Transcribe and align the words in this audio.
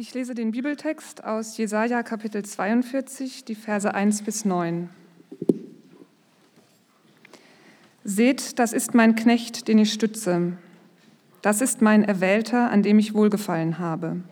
Ich 0.00 0.14
lese 0.14 0.34
den 0.34 0.52
Bibeltext 0.52 1.24
aus 1.24 1.58
Jesaja 1.58 2.02
Kapitel 2.02 2.42
42, 2.42 3.44
die 3.44 3.54
Verse 3.54 3.92
1 3.92 4.22
bis 4.22 4.46
9. 4.46 4.88
Seht, 8.02 8.58
das 8.58 8.72
ist 8.72 8.94
mein 8.94 9.14
Knecht, 9.14 9.68
den 9.68 9.78
ich 9.78 9.92
stütze. 9.92 10.54
Das 11.42 11.60
ist 11.60 11.82
mein 11.82 12.02
Erwählter, 12.02 12.70
an 12.70 12.82
dem 12.82 12.98
ich 12.98 13.12
wohlgefallen 13.12 13.78
habe. 13.78 14.22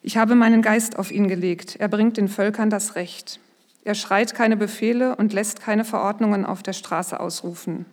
Ich 0.00 0.16
habe 0.16 0.36
meinen 0.36 0.62
Geist 0.62 0.96
auf 0.96 1.10
ihn 1.10 1.26
gelegt. 1.26 1.74
Er 1.80 1.88
bringt 1.88 2.16
den 2.16 2.28
Völkern 2.28 2.70
das 2.70 2.94
Recht. 2.94 3.40
Er 3.82 3.96
schreit 3.96 4.32
keine 4.32 4.56
Befehle 4.56 5.16
und 5.16 5.32
lässt 5.32 5.60
keine 5.60 5.84
Verordnungen 5.84 6.46
auf 6.46 6.62
der 6.62 6.72
Straße 6.72 7.18
ausrufen. 7.18 7.84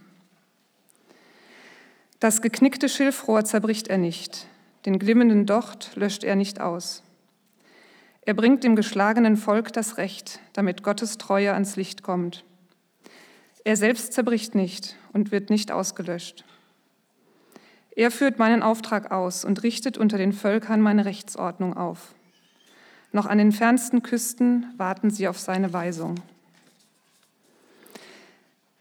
Das 2.20 2.44
geknickte 2.44 2.90
Schilfrohr 2.90 3.44
zerbricht 3.44 3.88
er 3.88 3.98
nicht. 3.98 4.46
Den 4.86 4.98
glimmenden 4.98 5.46
Docht 5.46 5.96
löscht 5.96 6.24
er 6.24 6.36
nicht 6.36 6.60
aus. 6.60 7.04
Er 8.24 8.34
bringt 8.34 8.64
dem 8.64 8.76
geschlagenen 8.76 9.38
Volk 9.38 9.74
das 9.74 9.98
Recht, 9.98 10.40
damit 10.54 10.84
Gottes 10.84 11.18
Treue 11.18 11.54
ans 11.54 11.76
Licht 11.76 12.04
kommt. 12.04 12.44
Er 13.64 13.76
selbst 13.76 14.14
zerbricht 14.14 14.56
nicht 14.56 14.96
und 15.14 15.32
wird 15.32 15.50
nicht 15.50 15.72
ausgelöscht. 15.72 16.46
Er 17.96 18.10
führt 18.10 18.40
meinen 18.40 18.64
Auftrag 18.64 19.12
aus 19.12 19.46
und 19.46 19.64
richtet 19.64 19.98
unter 19.98 20.18
den 20.18 20.34
Völkern 20.34 20.82
meine 20.82 21.06
Rechtsordnung 21.06 21.76
auf. 21.76 22.16
Noch 23.12 23.26
an 23.26 23.38
den 23.38 23.52
fernsten 23.52 24.02
Küsten 24.02 24.74
warten 24.78 25.12
sie 25.12 25.28
auf 25.28 25.38
seine 25.38 25.74
Weisung. 25.74 26.16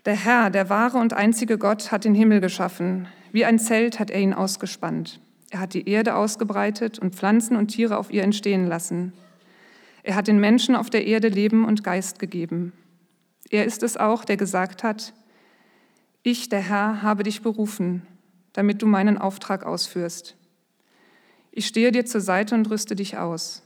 Der 0.07 0.15
Herr, 0.15 0.49
der 0.49 0.71
wahre 0.71 0.99
und 0.99 1.13
einzige 1.13 1.59
Gott, 1.59 1.93
hat 1.93 2.05
den 2.05 2.15
Himmel 2.15 2.41
geschaffen. 2.41 3.09
Wie 3.33 3.45
ein 3.45 3.59
Zelt 3.59 3.99
hat 3.99 4.11
er 4.11 4.21
ihn 4.21 4.33
ausgespannt. 4.33 5.21
Er 5.51 5.61
hat 5.61 5.75
die 5.75 5.89
Erde 5.89 6.15
ausgebreitet 6.15 6.99
und 6.99 7.15
Pflanzen 7.15 7.57
und 7.57 7.69
Tiere 7.69 7.99
auf 7.99 8.13
ihr 8.13 8.23
entstehen 8.23 8.67
lassen. 8.67 9.13
Er 10.03 10.15
hat 10.15 10.29
den 10.29 10.39
Menschen 10.39 10.77
auf 10.77 10.91
der 10.91 11.07
Erde 11.07 11.29
Leben 11.29 11.65
und 11.65 11.85
Geist 11.85 12.19
gegeben. 12.19 12.73
Er 13.51 13.65
ist 13.65 13.83
es 13.83 13.97
auch, 13.97 14.25
der 14.25 14.37
gesagt 14.37 14.85
hat, 14.85 15.13
ich, 16.23 16.49
der 16.49 16.61
Herr, 16.61 17.03
habe 17.03 17.25
dich 17.25 17.43
berufen, 17.43 18.07
damit 18.53 18.83
du 18.83 18.87
meinen 18.87 19.19
Auftrag 19.19 19.65
ausführst. 19.65 20.37
Ich 21.51 21.67
stehe 21.67 21.91
dir 21.91 22.07
zur 22.07 22.21
Seite 22.21 22.55
und 22.55 22.71
rüste 22.71 22.95
dich 22.95 23.19
aus. 23.19 23.63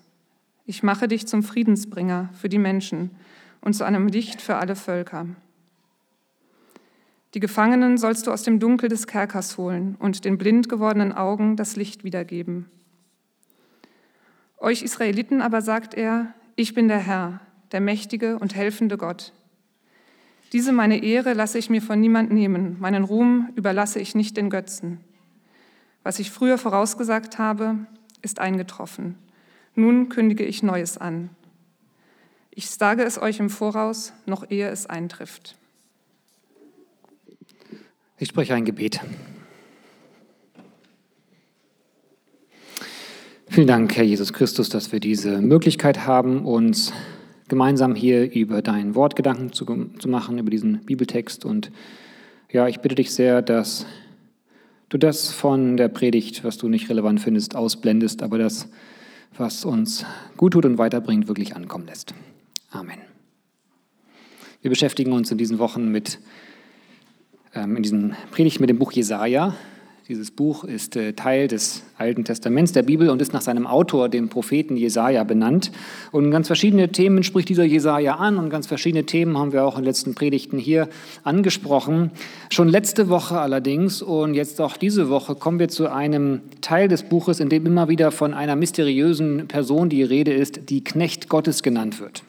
Ich 0.65 0.83
mache 0.83 1.09
dich 1.09 1.27
zum 1.27 1.43
Friedensbringer 1.43 2.31
für 2.33 2.49
die 2.49 2.59
Menschen 2.59 3.11
und 3.61 3.75
zu 3.75 3.85
einem 3.85 4.09
Licht 4.09 4.41
für 4.41 4.57
alle 4.57 4.77
Völker. 4.77 5.27
Die 7.35 7.41
Gefangenen 7.41 7.99
sollst 7.99 8.29
du 8.29 8.31
aus 8.31 8.45
dem 8.45 8.61
Dunkel 8.61 8.89
des 8.89 9.09
Kerkers 9.09 9.59
holen 9.59 9.97
und 9.99 10.25
den 10.25 10.39
blind 10.39 10.69
gewordenen 10.69 11.13
Augen 11.13 11.57
das 11.57 11.75
Licht 11.75 12.05
wiedergeben. 12.05 12.67
Euch 14.59 14.83
Israeliten 14.83 15.43
aber 15.43 15.61
sagt 15.61 15.95
er, 15.95 16.33
ich 16.55 16.75
bin 16.75 16.87
der 16.87 17.01
Herr, 17.01 17.41
der 17.73 17.81
mächtige 17.81 18.39
und 18.39 18.55
helfende 18.55 18.97
Gott. 18.97 19.33
Diese 20.53 20.73
meine 20.73 21.03
Ehre 21.03 21.33
lasse 21.33 21.59
ich 21.59 21.69
mir 21.69 21.83
von 21.83 21.99
niemand 21.99 22.33
nehmen, 22.33 22.77
meinen 22.79 23.03
Ruhm 23.03 23.51
überlasse 23.57 23.99
ich 23.99 24.15
nicht 24.15 24.37
den 24.37 24.49
Götzen. 24.49 25.01
Was 26.05 26.21
ich 26.21 26.31
früher 26.31 26.57
vorausgesagt 26.57 27.39
habe, 27.39 27.79
ist 28.23 28.39
eingetroffen. 28.39 29.17
Nun 29.75 30.09
kündige 30.09 30.45
ich 30.45 30.63
Neues 30.63 30.99
an. 30.99 31.31
Ich 32.53 32.71
sage 32.71 33.03
es 33.03 33.21
euch 33.21 33.41
im 33.41 33.51
Voraus, 33.51 34.13
noch 34.25 34.49
ehe 34.49 34.69
es 34.69 34.87
eintrifft. 34.87 35.57
Ich 38.17 38.29
spreche 38.29 38.55
ein 38.55 38.65
Gebet. 38.65 39.01
Vielen 43.49 43.67
Dank, 43.67 43.97
Herr 43.97 44.05
Jesus 44.05 44.33
Christus, 44.33 44.69
dass 44.69 44.93
wir 44.93 45.01
diese 45.01 45.41
Möglichkeit 45.41 46.07
haben, 46.07 46.45
uns 46.47 46.93
gemeinsam 47.49 47.97
hier 47.97 48.33
über 48.33 48.63
dein 48.63 48.95
Wort 48.95 49.17
Gedanken 49.17 49.53
zu, 49.53 49.65
zu 49.99 50.09
machen, 50.09 50.39
über 50.39 50.49
diesen 50.49 50.85
Bibeltext. 50.85 51.45
Und 51.45 51.73
ja, 52.53 52.69
ich 52.69 52.79
bitte 52.79 52.95
dich 52.95 53.11
sehr, 53.13 53.43
dass 53.43 53.85
du 54.91 54.97
das 54.97 55.33
von 55.33 55.77
der 55.77 55.89
Predigt, 55.89 56.45
was 56.45 56.57
du 56.57 56.69
nicht 56.69 56.89
relevant 56.89 57.21
findest, 57.21 57.57
ausblendest, 57.57 58.23
aber 58.23 58.39
das, 58.39 58.69
was 59.37 59.65
uns 59.65 60.07
gut 60.37 60.53
tut 60.53 60.67
und 60.67 60.79
weiterbringt, 60.79 61.27
wirklich 61.27 61.57
ankommen 61.57 61.87
lässt. 61.87 62.15
Amen. 62.71 62.99
Wir 64.63 64.71
beschäftigen 64.71 65.11
uns 65.11 65.33
in 65.33 65.39
diesen 65.39 65.59
Wochen 65.59 65.91
mit 65.91 66.21
in 67.55 67.83
diesen 67.83 68.17
Predigt 68.33 68.61
mit 68.61 68.69
dem 68.69 68.79
Buch 68.79 68.93
Jesaja. 68.93 69.55
Dieses 70.07 70.31
Buch 70.31 70.65
ist 70.65 70.97
äh, 70.97 71.15
Teil 71.15 71.49
des 71.49 71.83
Alten 71.97 72.25
Testaments 72.25 72.73
der 72.73 72.83
Bibel 72.83 73.09
und 73.09 73.23
ist 73.23 73.33
nach 73.33 73.41
seinem 73.41 73.67
Autor, 73.67 74.11
dem 74.11 74.29
Propheten 74.29 74.77
Jesaja, 74.77 75.25
benannt. 75.25 75.73
Und 76.13 76.31
ganz 76.31 76.47
verschiedene 76.47 76.93
Themen 76.93 77.23
spricht 77.23 77.49
dieser 77.49 77.65
Jesaja 77.65 78.17
an 78.17 78.37
und 78.37 78.51
ganz 78.51 78.67
verschiedene 78.67 79.07
Themen 79.07 79.39
haben 79.39 79.55
wir 79.55 79.65
auch 79.65 79.79
in 79.79 79.83
den 79.83 79.87
letzten 79.87 80.15
Predigten 80.15 80.59
hier 80.59 80.91
angesprochen. 81.23 82.11
Schon 82.51 82.69
letzte 82.69 83.09
Woche 83.09 83.39
allerdings 83.39 84.03
und 84.03 84.35
jetzt 84.35 84.61
auch 84.61 84.77
diese 84.77 85.09
Woche 85.09 85.37
kommen 85.37 85.59
wir 85.59 85.69
zu 85.69 85.91
einem 85.91 86.43
Teil 86.61 86.89
des 86.89 87.05
Buches, 87.05 87.41
in 87.41 87.49
dem 87.49 87.65
immer 87.65 87.89
wieder 87.89 88.11
von 88.11 88.35
einer 88.35 88.57
mysteriösen 88.57 89.49
Person 89.49 89.89
die 89.89 90.03
Rede 90.03 90.35
ist, 90.35 90.69
die 90.69 90.85
Knecht 90.85 91.31
Gottes 91.31 91.63
genannt 91.63 91.99
wird. 91.99 92.25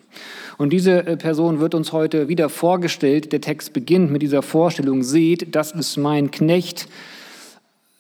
Und 0.58 0.72
diese 0.72 1.06
äh, 1.06 1.18
Person 1.18 1.60
wird 1.60 1.76
uns 1.76 1.92
heute 1.92 2.28
wieder 2.30 2.50
vorgestellt. 2.50 3.32
Der 3.34 3.42
Text 3.42 3.74
beginnt 3.74 4.12
mit 4.12 4.22
dieser 4.22 4.42
Vorstellung, 4.42 5.04
seht, 5.04 5.56
das 5.56 5.72
ist 5.72 5.98
mein 5.98 6.32
Knecht. 6.32 6.88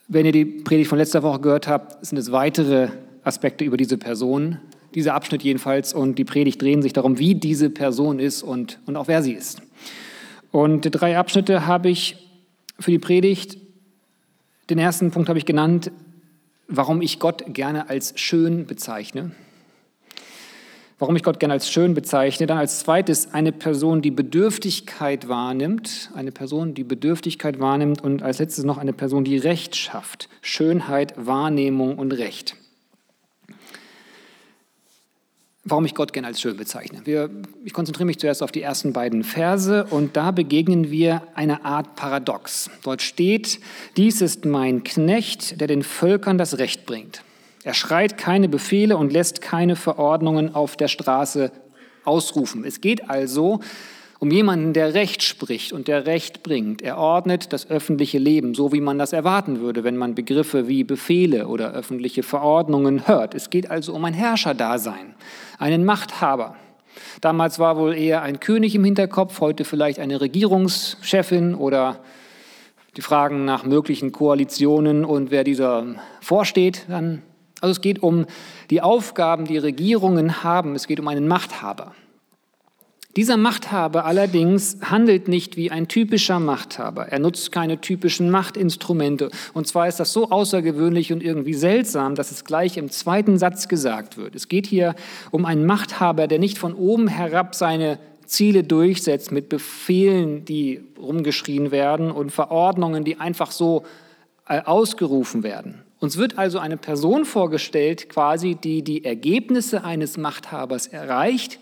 Wenn 0.07 0.25
ihr 0.25 0.31
die 0.31 0.45
Predigt 0.45 0.89
von 0.89 0.97
letzter 0.97 1.23
Woche 1.23 1.39
gehört 1.39 1.67
habt, 1.67 2.05
sind 2.05 2.17
es 2.17 2.31
weitere 2.31 2.89
Aspekte 3.23 3.65
über 3.65 3.75
diese 3.75 3.97
Person, 3.97 4.59
dieser 4.93 5.15
Abschnitt 5.15 5.41
jedenfalls, 5.43 5.93
und 5.93 6.17
die 6.17 6.25
Predigt 6.25 6.61
drehen 6.61 6.81
sich 6.81 6.93
darum, 6.93 7.17
wie 7.17 7.35
diese 7.35 7.69
Person 7.69 8.19
ist 8.19 8.43
und, 8.43 8.79
und 8.85 8.95
auch 8.95 9.07
wer 9.07 9.23
sie 9.23 9.33
ist. 9.33 9.61
Und 10.51 10.81
drei 10.83 11.17
Abschnitte 11.17 11.65
habe 11.67 11.89
ich 11.89 12.15
für 12.79 12.91
die 12.91 12.99
Predigt. 12.99 13.57
Den 14.69 14.79
ersten 14.79 15.11
Punkt 15.11 15.27
habe 15.27 15.39
ich 15.39 15.45
genannt, 15.45 15.91
warum 16.67 17.01
ich 17.01 17.19
Gott 17.19 17.43
gerne 17.47 17.89
als 17.89 18.13
schön 18.17 18.65
bezeichne 18.65 19.31
warum 20.99 21.15
ich 21.15 21.23
Gott 21.23 21.39
gerne 21.39 21.53
als 21.53 21.69
schön 21.69 21.93
bezeichne. 21.93 22.47
Dann 22.47 22.57
als 22.57 22.79
zweites 22.79 23.33
eine 23.33 23.51
Person, 23.51 24.01
die 24.01 24.11
Bedürftigkeit 24.11 25.27
wahrnimmt, 25.27 26.11
eine 26.15 26.31
Person, 26.31 26.73
die 26.73 26.83
Bedürftigkeit 26.83 27.59
wahrnimmt 27.59 28.03
und 28.03 28.23
als 28.23 28.39
letztes 28.39 28.63
noch 28.63 28.77
eine 28.77 28.93
Person, 28.93 29.23
die 29.23 29.37
Recht 29.37 29.75
schafft. 29.75 30.29
Schönheit, 30.41 31.13
Wahrnehmung 31.17 31.97
und 31.97 32.11
Recht. 32.11 32.55
Warum 35.67 35.83
ich 35.85 35.95
Gott 35.95 36.13
gerne 36.13 36.27
als 36.27 36.39
schön 36.39 36.57
bezeichne. 36.57 37.01
Wir, 37.05 37.31
ich 37.63 37.73
konzentriere 37.73 38.05
mich 38.05 38.19
zuerst 38.19 38.43
auf 38.43 38.51
die 38.51 38.61
ersten 38.61 38.93
beiden 38.93 39.23
Verse 39.23 39.85
und 39.85 40.15
da 40.15 40.29
begegnen 40.29 40.91
wir 40.91 41.23
eine 41.33 41.65
Art 41.65 41.95
Paradox. 41.95 42.69
Dort 42.83 43.01
steht, 43.01 43.59
dies 43.97 44.21
ist 44.21 44.45
mein 44.45 44.83
Knecht, 44.83 45.59
der 45.59 45.67
den 45.67 45.81
Völkern 45.81 46.37
das 46.37 46.59
Recht 46.59 46.85
bringt. 46.85 47.24
Er 47.65 47.73
schreit 47.73 48.15
keine 48.15 48.47
Befehle 48.47 48.95
und 48.95 49.11
lässt 49.11 49.41
keine 49.41 49.75
Verordnungen 49.75 50.53
auf 50.53 50.77
der 50.77 50.87
Straße 50.87 51.51
ausrufen. 52.03 52.63
Es 52.63 52.79
geht 52.79 53.09
also 53.09 53.59
um 54.19 54.29
jemanden, 54.29 54.73
der 54.73 54.93
Recht 54.93 55.23
spricht 55.23 55.73
und 55.73 55.87
der 55.87 56.05
Recht 56.05 56.43
bringt. 56.43 56.83
Er 56.83 56.99
ordnet 56.99 57.51
das 57.53 57.67
öffentliche 57.71 58.19
Leben, 58.19 58.53
so 58.53 58.71
wie 58.71 58.81
man 58.81 58.99
das 58.99 59.13
erwarten 59.13 59.61
würde, 59.61 59.83
wenn 59.83 59.97
man 59.97 60.13
Begriffe 60.13 60.67
wie 60.67 60.83
Befehle 60.83 61.47
oder 61.47 61.71
öffentliche 61.71 62.21
Verordnungen 62.21 63.07
hört. 63.07 63.33
Es 63.33 63.49
geht 63.49 63.71
also 63.71 63.95
um 63.95 64.05
ein 64.05 64.13
Herrscherdasein, 64.13 65.15
einen 65.57 65.85
Machthaber. 65.85 66.55
Damals 67.19 67.57
war 67.57 67.77
wohl 67.77 67.95
eher 67.95 68.21
ein 68.21 68.39
König 68.39 68.75
im 68.75 68.83
Hinterkopf, 68.83 69.41
heute 69.41 69.65
vielleicht 69.65 69.97
eine 69.97 70.21
Regierungschefin 70.21 71.55
oder 71.55 71.99
die 72.95 73.01
Fragen 73.01 73.43
nach 73.43 73.63
möglichen 73.65 74.11
Koalitionen 74.11 75.03
und 75.03 75.31
wer 75.31 75.43
dieser 75.43 75.95
vorsteht, 76.21 76.85
dann 76.87 77.23
also 77.65 77.71
es 77.71 77.81
geht 77.81 78.03
um 78.03 78.27
die 78.69 78.83
Aufgaben, 78.83 79.45
die 79.45 79.57
Regierungen 79.57 80.43
haben. 80.43 80.75
Es 80.75 80.85
geht 80.85 80.99
um 80.99 81.07
einen 81.07 81.27
Machthaber. 81.27 81.93
Dieser 83.17 83.37
Machthaber 83.37 84.05
allerdings 84.05 84.77
handelt 84.83 85.27
nicht 85.27 85.57
wie 85.57 85.71
ein 85.71 85.87
typischer 85.87 86.39
Machthaber. 86.39 87.07
Er 87.07 87.17
nutzt 87.17 87.51
keine 87.51 87.81
typischen 87.81 88.29
Machtinstrumente. 88.29 89.31
Und 89.53 89.65
zwar 89.67 89.87
ist 89.87 89.99
das 89.99 90.13
so 90.13 90.29
außergewöhnlich 90.29 91.11
und 91.11 91.23
irgendwie 91.23 91.55
seltsam, 91.55 92.13
dass 92.13 92.29
es 92.29 92.45
gleich 92.45 92.77
im 92.77 92.91
zweiten 92.91 93.39
Satz 93.39 93.67
gesagt 93.67 94.17
wird. 94.17 94.35
Es 94.35 94.47
geht 94.47 94.67
hier 94.67 94.93
um 95.31 95.45
einen 95.45 95.65
Machthaber, 95.65 96.27
der 96.27 96.37
nicht 96.37 96.59
von 96.59 96.75
oben 96.75 97.07
herab 97.07 97.55
seine 97.55 97.97
Ziele 98.27 98.63
durchsetzt 98.63 99.31
mit 99.31 99.49
Befehlen, 99.49 100.45
die 100.45 100.81
rumgeschrien 101.01 101.71
werden 101.71 102.11
und 102.11 102.31
Verordnungen, 102.31 103.05
die 103.05 103.19
einfach 103.19 103.49
so 103.49 103.85
äh, 104.47 104.61
ausgerufen 104.61 105.41
werden. 105.41 105.84
Uns 105.99 106.17
wird 106.17 106.37
also 106.37 106.59
eine 106.59 106.77
Person 106.77 107.25
vorgestellt, 107.25 108.09
quasi, 108.09 108.55
die 108.55 108.83
die 108.83 109.05
Ergebnisse 109.05 109.83
eines 109.83 110.17
Machthabers 110.17 110.87
erreicht, 110.87 111.59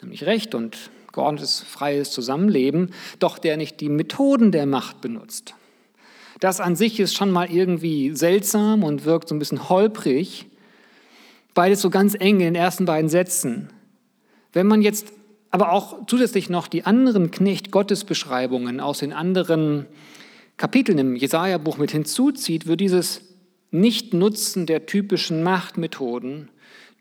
nämlich 0.00 0.24
Recht 0.24 0.54
und 0.54 0.76
geordnetes, 1.12 1.60
freies 1.60 2.10
Zusammenleben, 2.10 2.92
doch 3.18 3.38
der 3.38 3.56
nicht 3.56 3.80
die 3.80 3.88
Methoden 3.88 4.52
der 4.52 4.66
Macht 4.66 5.00
benutzt. 5.00 5.54
Das 6.40 6.60
an 6.60 6.74
sich 6.74 6.98
ist 6.98 7.14
schon 7.14 7.30
mal 7.30 7.50
irgendwie 7.50 8.16
seltsam 8.16 8.82
und 8.82 9.04
wirkt 9.04 9.28
so 9.28 9.34
ein 9.34 9.38
bisschen 9.38 9.68
holprig. 9.68 10.46
Beides 11.54 11.80
so 11.82 11.90
ganz 11.90 12.14
eng 12.14 12.40
in 12.40 12.46
den 12.46 12.54
ersten 12.54 12.84
beiden 12.84 13.08
Sätzen. 13.08 13.70
Wenn 14.52 14.66
man 14.66 14.82
jetzt 14.82 15.12
aber 15.50 15.70
auch 15.72 16.06
zusätzlich 16.06 16.50
noch 16.50 16.66
die 16.66 16.84
anderen 16.84 17.30
Knecht-Gottes-Beschreibungen 17.30 18.80
aus 18.80 18.98
den 18.98 19.12
anderen 19.12 19.86
Kapiteln 20.56 20.98
im 20.98 21.14
Jesaja-Buch 21.14 21.76
mit 21.76 21.92
hinzuzieht, 21.92 22.66
wird 22.66 22.80
dieses 22.80 23.20
Nicht-Nutzen 23.72 24.66
der 24.66 24.86
typischen 24.86 25.42
Machtmethoden, 25.42 26.48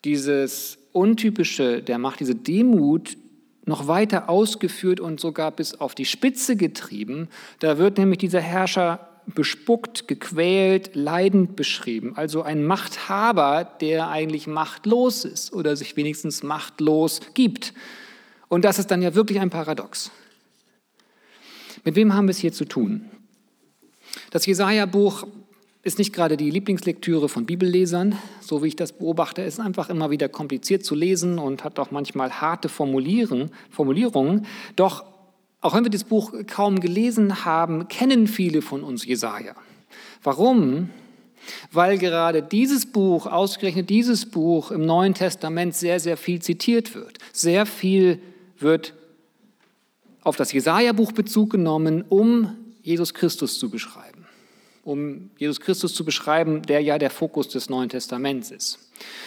dieses 0.04 0.80
Untypische 0.94 1.84
der 1.84 2.00
Macht, 2.00 2.20
diese 2.20 2.36
Demut 2.36 3.18
noch 3.66 3.88
weiter 3.88 4.30
ausgeführt 4.30 5.00
und 5.00 5.20
sogar 5.20 5.52
bis 5.52 5.76
auf 5.76 5.94
die 5.94 6.06
Spitze 6.06 6.56
getrieben. 6.56 7.30
Da 7.60 7.78
wird 7.78 7.98
nämlich 7.98 8.18
dieser 8.18 8.42
Herrscher 8.42 9.08
bespuckt, 9.28 10.08
gequält, 10.08 10.96
leidend 10.96 11.56
beschrieben. 11.56 12.14
Also 12.16 12.42
ein 12.42 12.66
Machthaber, 12.66 13.64
der 13.80 14.10
eigentlich 14.10 14.48
machtlos 14.48 15.26
ist 15.26 15.54
oder 15.54 15.76
sich 15.76 15.96
wenigstens 15.96 16.42
machtlos 16.42 17.22
gibt. 17.34 17.74
Und 18.48 18.66
das 18.66 18.80
ist 18.80 18.92
dann 18.92 19.02
ja 19.02 19.14
wirklich 19.14 19.40
ein 19.40 19.50
Paradox. 19.50 20.12
Mit 21.84 21.96
wem 21.96 22.14
haben 22.14 22.28
wir 22.28 22.32
es 22.32 22.40
hier 22.40 22.54
zu 22.54 22.66
tun? 22.66 23.10
Das 24.32 24.46
Jesaja-Buch 24.46 25.28
ist 25.84 25.98
nicht 25.98 26.14
gerade 26.14 26.38
die 26.38 26.52
Lieblingslektüre 26.52 27.28
von 27.28 27.46
Bibellesern, 27.46 28.16
so 28.40 28.62
wie 28.62 28.68
ich 28.68 28.76
das 28.76 28.94
beobachte. 28.94 29.42
Ist 29.42 29.60
einfach 29.60 29.90
immer 29.90 30.12
wieder 30.12 30.30
kompliziert 30.30 30.86
zu 30.86 30.94
lesen 30.94 31.40
und 31.40 31.64
hat 31.64 31.80
auch 31.80 31.90
manchmal 31.90 32.40
harte 32.40 32.70
Formulierungen. 32.70 34.46
Doch 34.76 35.04
auch 35.62 35.76
wenn 35.76 35.84
wir 35.84 35.92
das 35.92 36.04
Buch 36.04 36.34
kaum 36.48 36.80
gelesen 36.80 37.46
haben, 37.46 37.88
kennen 37.88 38.28
viele 38.28 38.62
von 38.62 38.84
uns 38.84 39.06
Jesaja. 39.06 39.56
Warum? 40.24 40.90
Weil 41.72 41.98
gerade 41.98 42.44
dieses 42.44 42.86
Buch, 42.86 43.26
ausgerechnet 43.26 43.90
dieses 43.90 44.28
Buch 44.30 44.72
im 44.72 44.86
Neuen 44.86 45.16
Testament 45.16 45.76
sehr, 45.76 46.00
sehr 46.00 46.18
viel 46.18 46.42
zitiert 46.42 46.94
wird. 46.94 47.18
Sehr 47.32 47.66
viel 47.66 48.20
wird 48.60 48.94
auf 50.24 50.36
das 50.36 50.52
Jesaja-Buch 50.52 51.12
Bezug 51.12 51.52
genommen, 51.52 52.04
um 52.08 52.56
Jesus 52.84 53.14
Christus 53.14 53.58
zu 53.58 53.70
beschreiben. 53.70 54.21
Um 54.84 55.30
Jesus 55.38 55.60
Christus 55.60 55.94
zu 55.94 56.04
beschreiben, 56.04 56.64
der 56.64 56.82
ja 56.82 56.98
der 56.98 57.12
Fokus 57.12 57.48
des 57.50 57.70
Neuen 57.70 57.90
Testaments 57.90 58.50
ist. 58.50 58.80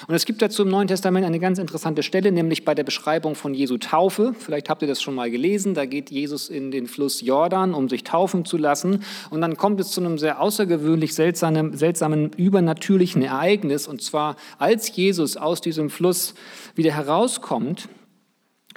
Und 0.07 0.15
es 0.15 0.25
gibt 0.25 0.43
dazu 0.43 0.63
im 0.63 0.69
Neuen 0.69 0.89
Testament 0.89 1.25
eine 1.27 1.39
ganz 1.39 1.59
interessante 1.59 2.03
Stelle, 2.03 2.33
nämlich 2.33 2.65
bei 2.65 2.75
der 2.75 2.85
Beschreibung 2.85 3.35
von 3.35 3.55
Jesu 3.55 3.79
Taufe. 3.79 4.35
Vielleicht 4.39 4.69
habt 4.69 4.83
ihr 4.83 4.89
das 4.89 5.03
schon 5.03 5.15
mal 5.15 5.31
gelesen. 5.31 5.75
Da 5.75 5.87
geht 5.87 6.11
Jesus 6.11 6.49
in 6.49 6.71
den 6.71 6.87
Fluss 6.87 7.21
Jordan, 7.21 7.75
um 7.75 7.89
sich 7.89 8.05
taufen 8.05 8.45
zu 8.45 8.57
lassen. 8.57 9.05
Und 9.31 9.41
dann 9.41 9.57
kommt 9.57 9.81
es 9.81 9.91
zu 9.91 10.01
einem 10.01 10.19
sehr 10.19 10.41
außergewöhnlich 10.41 11.15
seltsamen, 11.15 11.77
seltsamen 11.77 12.33
übernatürlichen 12.33 13.23
Ereignis. 13.23 13.87
Und 13.87 14.03
zwar, 14.03 14.37
als 14.59 14.95
Jesus 14.95 15.37
aus 15.37 15.61
diesem 15.61 15.91
Fluss 15.91 16.35
wieder 16.75 16.93
herauskommt, 16.93 17.89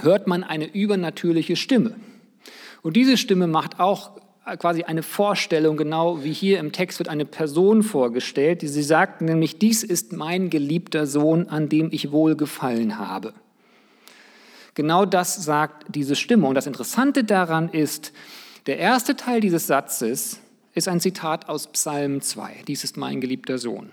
hört 0.01 0.27
man 0.27 0.43
eine 0.43 0.73
übernatürliche 0.73 1.55
Stimme. 1.55 1.95
Und 2.81 2.95
diese 2.95 3.17
Stimme 3.17 3.47
macht 3.47 3.79
auch 3.79 4.11
quasi 4.55 4.83
eine 4.83 5.03
Vorstellung, 5.03 5.75
genau 5.75 6.23
wie 6.23 6.31
hier 6.31 6.59
im 6.59 6.71
Text 6.71 6.99
wird 6.99 7.09
eine 7.09 7.25
Person 7.25 7.83
vorgestellt, 7.83 8.61
die 8.61 8.67
sie 8.67 8.83
sagt 8.83 9.21
nämlich, 9.21 9.59
dies 9.59 9.83
ist 9.83 10.13
mein 10.13 10.49
geliebter 10.49 11.05
Sohn, 11.05 11.49
an 11.49 11.67
dem 11.67 11.89
ich 11.91 12.11
wohlgefallen 12.11 12.97
habe. 12.97 13.33
Genau 14.75 15.05
das 15.05 15.35
sagt 15.35 15.87
diese 15.89 16.15
Stimme. 16.15 16.47
Und 16.47 16.55
das 16.55 16.67
Interessante 16.67 17.23
daran 17.23 17.69
ist, 17.69 18.13
der 18.67 18.77
erste 18.77 19.15
Teil 19.15 19.41
dieses 19.41 19.67
Satzes 19.67 20.39
ist 20.75 20.87
ein 20.87 20.99
Zitat 20.99 21.49
aus 21.49 21.67
Psalm 21.67 22.21
2. 22.21 22.63
Dies 22.67 22.83
ist 22.83 22.95
mein 22.95 23.19
geliebter 23.19 23.57
Sohn. 23.57 23.91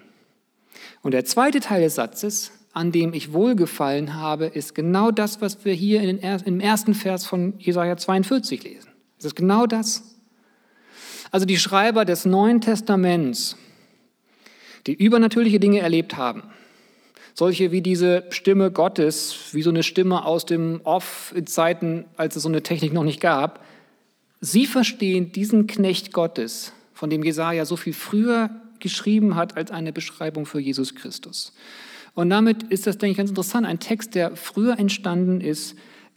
Und 1.02 1.12
der 1.12 1.24
zweite 1.24 1.60
Teil 1.60 1.82
des 1.82 1.94
Satzes, 1.94 2.52
an 2.72 2.92
dem 2.92 3.14
ich 3.14 3.32
wohlgefallen 3.32 4.14
habe, 4.14 4.46
ist 4.46 4.74
genau 4.74 5.10
das, 5.10 5.40
was 5.40 5.64
wir 5.64 5.72
hier 5.72 6.00
den, 6.00 6.18
im 6.18 6.60
ersten 6.60 6.94
Vers 6.94 7.24
von 7.24 7.54
Jesaja 7.58 7.96
42 7.96 8.62
lesen. 8.64 8.90
Es 9.18 9.24
ist 9.24 9.36
genau 9.36 9.66
das. 9.66 10.13
Also 11.34 11.46
die 11.46 11.56
Schreiber 11.56 12.04
des 12.04 12.26
Neuen 12.26 12.60
Testaments, 12.60 13.56
die 14.86 14.94
übernatürliche 14.94 15.58
Dinge 15.58 15.80
erlebt 15.80 16.16
haben, 16.16 16.44
solche 17.34 17.72
wie 17.72 17.82
diese 17.82 18.22
Stimme 18.30 18.70
Gottes, 18.70 19.48
wie 19.50 19.62
so 19.62 19.70
eine 19.70 19.82
Stimme 19.82 20.26
aus 20.26 20.46
dem 20.46 20.80
Off 20.84 21.32
in 21.34 21.48
Zeiten, 21.48 22.04
als 22.16 22.36
es 22.36 22.44
so 22.44 22.48
eine 22.48 22.62
Technik 22.62 22.92
noch 22.92 23.02
nicht 23.02 23.20
gab, 23.20 23.64
sie 24.40 24.64
verstehen 24.64 25.32
diesen 25.32 25.66
Knecht 25.66 26.12
Gottes, 26.12 26.72
von 26.92 27.10
dem 27.10 27.24
Jesaja 27.24 27.64
so 27.64 27.74
viel 27.74 27.94
früher 27.94 28.50
geschrieben 28.78 29.34
hat 29.34 29.56
als 29.56 29.72
eine 29.72 29.92
Beschreibung 29.92 30.46
für 30.46 30.60
Jesus 30.60 30.94
Christus. 30.94 31.52
Und 32.14 32.30
damit 32.30 32.62
ist 32.62 32.86
das, 32.86 32.96
denke 32.96 33.10
ich, 33.10 33.18
ganz 33.18 33.30
interessant. 33.30 33.66
Ein 33.66 33.80
Text, 33.80 34.14
der 34.14 34.36
früher 34.36 34.78
entstanden 34.78 35.40
ist, 35.40 35.74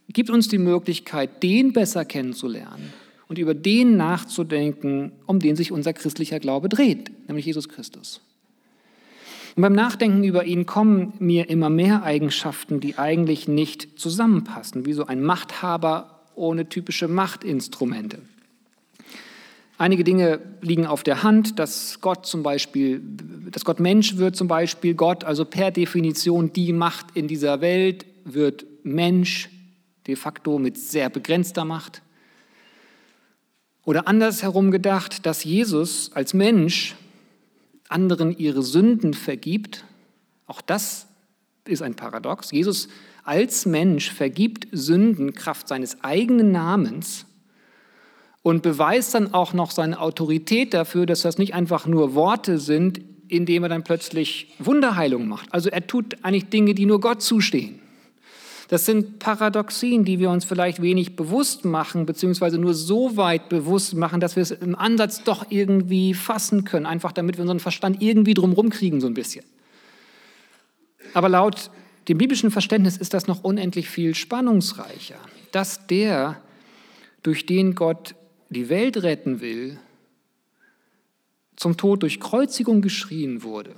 gibt 0.10 0.30
uns 0.30 0.48
die 0.48 0.60
Möglichkeit, 0.60 1.42
den 1.42 1.74
besser 1.74 2.06
kennenzulernen 2.06 2.94
und 3.28 3.38
über 3.38 3.54
den 3.54 3.98
nachzudenken, 3.98 5.12
um 5.26 5.40
den 5.40 5.56
sich 5.56 5.72
unser 5.72 5.94
christlicher 5.94 6.40
Glaube 6.40 6.70
dreht, 6.70 7.12
nämlich 7.28 7.46
Jesus 7.46 7.70
Christus. 7.70 8.22
Und 9.56 9.64
beim 9.64 9.74
Nachdenken 9.74 10.24
über 10.24 10.46
ihn 10.46 10.66
kommen 10.66 11.14
mir 11.20 11.50
immer 11.50 11.70
mehr 11.70 12.04
Eigenschaften, 12.04 12.80
die 12.80 12.98
eigentlich 12.98 13.48
nicht 13.48 14.00
zusammenpassen, 14.00 14.86
wie 14.86 14.94
so 14.94 15.08
ein 15.08 15.22
Machthaber 15.22 16.22
ohne 16.36 16.70
typische 16.70 17.08
Machtinstrumente. 17.08 18.20
Einige 19.80 20.04
Dinge 20.04 20.40
liegen 20.62 20.88
auf 20.88 21.04
der 21.04 21.22
Hand, 21.24 21.60
dass 21.60 22.02
Gott 22.02 22.26
zum 22.26 22.42
Beispiel, 22.42 23.02
dass 23.52 23.64
Gott 23.66 23.80
Mensch 23.80 24.18
wird 24.18 24.36
zum 24.36 24.48
Beispiel. 24.48 24.96
Gott, 24.96 25.24
also 25.24 25.46
per 25.46 25.70
Definition 25.70 26.52
die 26.52 26.74
Macht 26.74 27.08
in 27.16 27.28
dieser 27.28 27.62
Welt, 27.62 28.06
wird 28.26 28.66
Mensch, 28.84 29.50
de 30.08 30.16
facto 30.16 30.58
mit 30.58 30.78
sehr 30.78 31.10
begrenzter 31.10 31.66
Macht. 31.66 32.02
Oder 33.88 34.06
andersherum 34.06 34.70
gedacht, 34.70 35.26
dass 35.26 35.46
Jesus 35.46 36.12
als 36.14 36.34
Mensch 36.34 36.96
anderen 37.88 38.38
ihre 38.38 38.62
Sünden 38.62 39.14
vergibt. 39.14 39.86
Auch 40.46 40.60
das 40.60 41.08
ist 41.66 41.82
ein 41.82 41.96
Paradox. 41.96 42.52
Jesus 42.52 42.90
als 43.24 43.66
Mensch 43.66 44.12
vergibt 44.12 44.68
Sünden 44.74 45.34
Kraft 45.34 45.70
seines 45.70 46.04
eigenen 46.04 46.52
Namens 46.52 47.28
und 48.42 48.62
beweist 48.62 49.14
dann 49.14 49.34
auch 49.34 49.54
noch 49.54 49.72
seine 49.72 50.02
Autorität 50.02 50.74
dafür, 50.74 51.06
dass 51.06 51.22
das 51.22 51.38
nicht 51.38 51.54
einfach 51.54 51.88
nur 51.88 52.14
Worte 52.14 52.58
sind, 52.58 53.00
indem 53.30 53.64
er 53.64 53.70
dann 53.70 53.86
plötzlich 53.86 54.54
Wunderheilung 54.60 55.30
macht. 55.30 55.54
Also 55.54 55.70
er 55.70 55.88
tut 55.88 56.26
eigentlich 56.26 56.50
Dinge, 56.50 56.74
die 56.74 56.86
nur 56.86 57.00
Gott 57.00 57.22
zustehen. 57.22 57.80
Das 58.68 58.86
sind 58.86 59.20
Paradoxien, 59.20 60.04
die 60.04 60.20
wir 60.20 60.30
uns 60.30 60.44
vielleicht 60.44 60.82
wenig 60.82 61.16
bewusst 61.16 61.64
machen, 61.64 62.06
beziehungsweise 62.06 62.58
nur 62.58 62.74
so 62.74 63.16
weit 63.16 63.48
bewusst 63.48 63.96
machen, 63.96 64.20
dass 64.20 64.36
wir 64.36 64.44
es 64.44 64.52
im 64.52 64.76
Ansatz 64.76 65.24
doch 65.24 65.46
irgendwie 65.50 66.14
fassen 66.14 66.66
können, 66.66 66.86
einfach 66.86 67.14
damit 67.14 67.38
wir 67.38 67.44
unseren 67.44 67.62
Verstand 67.62 68.02
irgendwie 68.02 68.34
drumherum 68.34 68.70
kriegen, 68.70 69.00
so 69.00 69.08
ein 69.08 69.14
bisschen. 69.14 69.46
Aber 71.14 71.30
laut 71.30 71.72
dem 72.10 72.18
biblischen 72.18 72.52
Verständnis 72.52 72.98
ist 72.98 73.14
das 73.14 73.28
noch 73.28 73.44
unendlich 73.44 73.90
viel 73.90 74.16
spannungsreicher, 74.16 75.20
dass 75.52 75.88
der, 75.88 76.42
durch 77.24 77.46
den 77.46 77.74
Gott 77.74 78.16
die 78.50 78.70
Welt 78.70 79.02
retten 79.02 79.40
will, 79.40 79.80
zum 81.56 81.78
Tod 81.78 82.04
durch 82.04 82.20
Kreuzigung 82.20 82.82
geschrien 82.82 83.44
wurde 83.44 83.76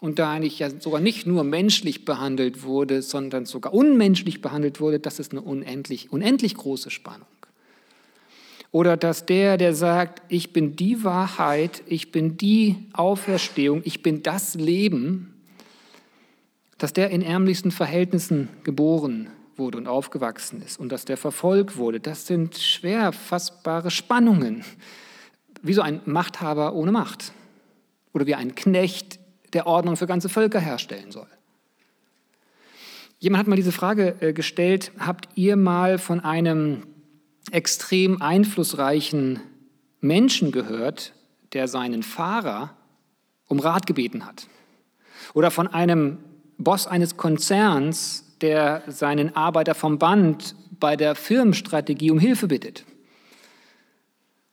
und 0.00 0.18
da 0.18 0.30
eigentlich 0.30 0.58
ja 0.58 0.70
sogar 0.70 1.00
nicht 1.00 1.26
nur 1.26 1.44
menschlich 1.44 2.04
behandelt 2.04 2.62
wurde, 2.62 3.02
sondern 3.02 3.44
sogar 3.44 3.74
unmenschlich 3.74 4.40
behandelt 4.40 4.80
wurde, 4.80 4.98
das 4.98 5.18
ist 5.18 5.32
eine 5.32 5.42
unendlich, 5.42 6.10
unendlich 6.10 6.54
große 6.54 6.90
Spannung. 6.90 7.26
Oder 8.72 8.96
dass 8.96 9.26
der, 9.26 9.56
der 9.56 9.74
sagt, 9.74 10.22
ich 10.28 10.52
bin 10.52 10.76
die 10.76 11.04
Wahrheit, 11.04 11.82
ich 11.86 12.12
bin 12.12 12.36
die 12.36 12.76
Auferstehung, 12.92 13.82
ich 13.84 14.02
bin 14.02 14.22
das 14.22 14.54
Leben, 14.54 15.34
dass 16.78 16.92
der 16.92 17.10
in 17.10 17.20
ärmlichsten 17.20 17.72
Verhältnissen 17.72 18.48
geboren 18.64 19.28
wurde 19.56 19.76
und 19.76 19.86
aufgewachsen 19.86 20.62
ist 20.62 20.80
und 20.80 20.90
dass 20.90 21.04
der 21.04 21.16
verfolgt 21.18 21.76
wurde, 21.76 22.00
das 22.00 22.26
sind 22.26 22.56
schwer 22.56 23.12
fassbare 23.12 23.90
Spannungen. 23.90 24.64
Wie 25.62 25.74
so 25.74 25.82
ein 25.82 26.00
Machthaber 26.06 26.72
ohne 26.74 26.90
Macht 26.90 27.32
oder 28.14 28.26
wie 28.26 28.34
ein 28.34 28.54
Knecht 28.54 29.19
der 29.52 29.66
Ordnung 29.66 29.96
für 29.96 30.06
ganze 30.06 30.28
Völker 30.28 30.60
herstellen 30.60 31.10
soll. 31.10 31.26
Jemand 33.18 33.40
hat 33.40 33.48
mal 33.48 33.56
diese 33.56 33.72
Frage 33.72 34.16
äh, 34.20 34.32
gestellt, 34.32 34.92
habt 34.98 35.28
ihr 35.34 35.56
mal 35.56 35.98
von 35.98 36.20
einem 36.20 36.86
extrem 37.50 38.22
einflussreichen 38.22 39.40
Menschen 40.00 40.52
gehört, 40.52 41.12
der 41.52 41.68
seinen 41.68 42.02
Fahrer 42.02 42.74
um 43.46 43.58
Rat 43.58 43.86
gebeten 43.86 44.24
hat? 44.24 44.46
Oder 45.34 45.50
von 45.50 45.68
einem 45.68 46.18
Boss 46.56 46.86
eines 46.86 47.18
Konzerns, 47.18 48.24
der 48.40 48.82
seinen 48.86 49.36
Arbeiter 49.36 49.74
vom 49.74 49.98
Band 49.98 50.54
bei 50.78 50.96
der 50.96 51.14
Firmenstrategie 51.14 52.10
um 52.10 52.18
Hilfe 52.18 52.48
bittet? 52.48 52.84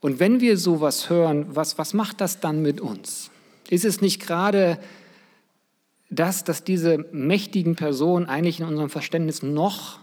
Und 0.02 0.20
wenn 0.20 0.42
wir 0.42 0.58
sowas 0.58 1.10
hören, 1.10 1.46
was, 1.56 1.78
was 1.78 1.94
macht 1.94 2.22
das 2.22 2.40
dann 2.42 2.62
mit 2.62 2.82
uns? 2.82 3.32
Ist 3.70 3.86
es 3.86 4.02
nicht 4.02 4.22
gerade 4.22 4.80
das, 6.10 6.44
dass 6.44 6.64
diese 6.64 7.06
mächtigen 7.12 7.76
Personen 7.76 8.26
eigentlich 8.26 8.60
in 8.60 8.66
unserem 8.66 8.90
Verständnis 8.90 9.44
noch, 9.44 10.00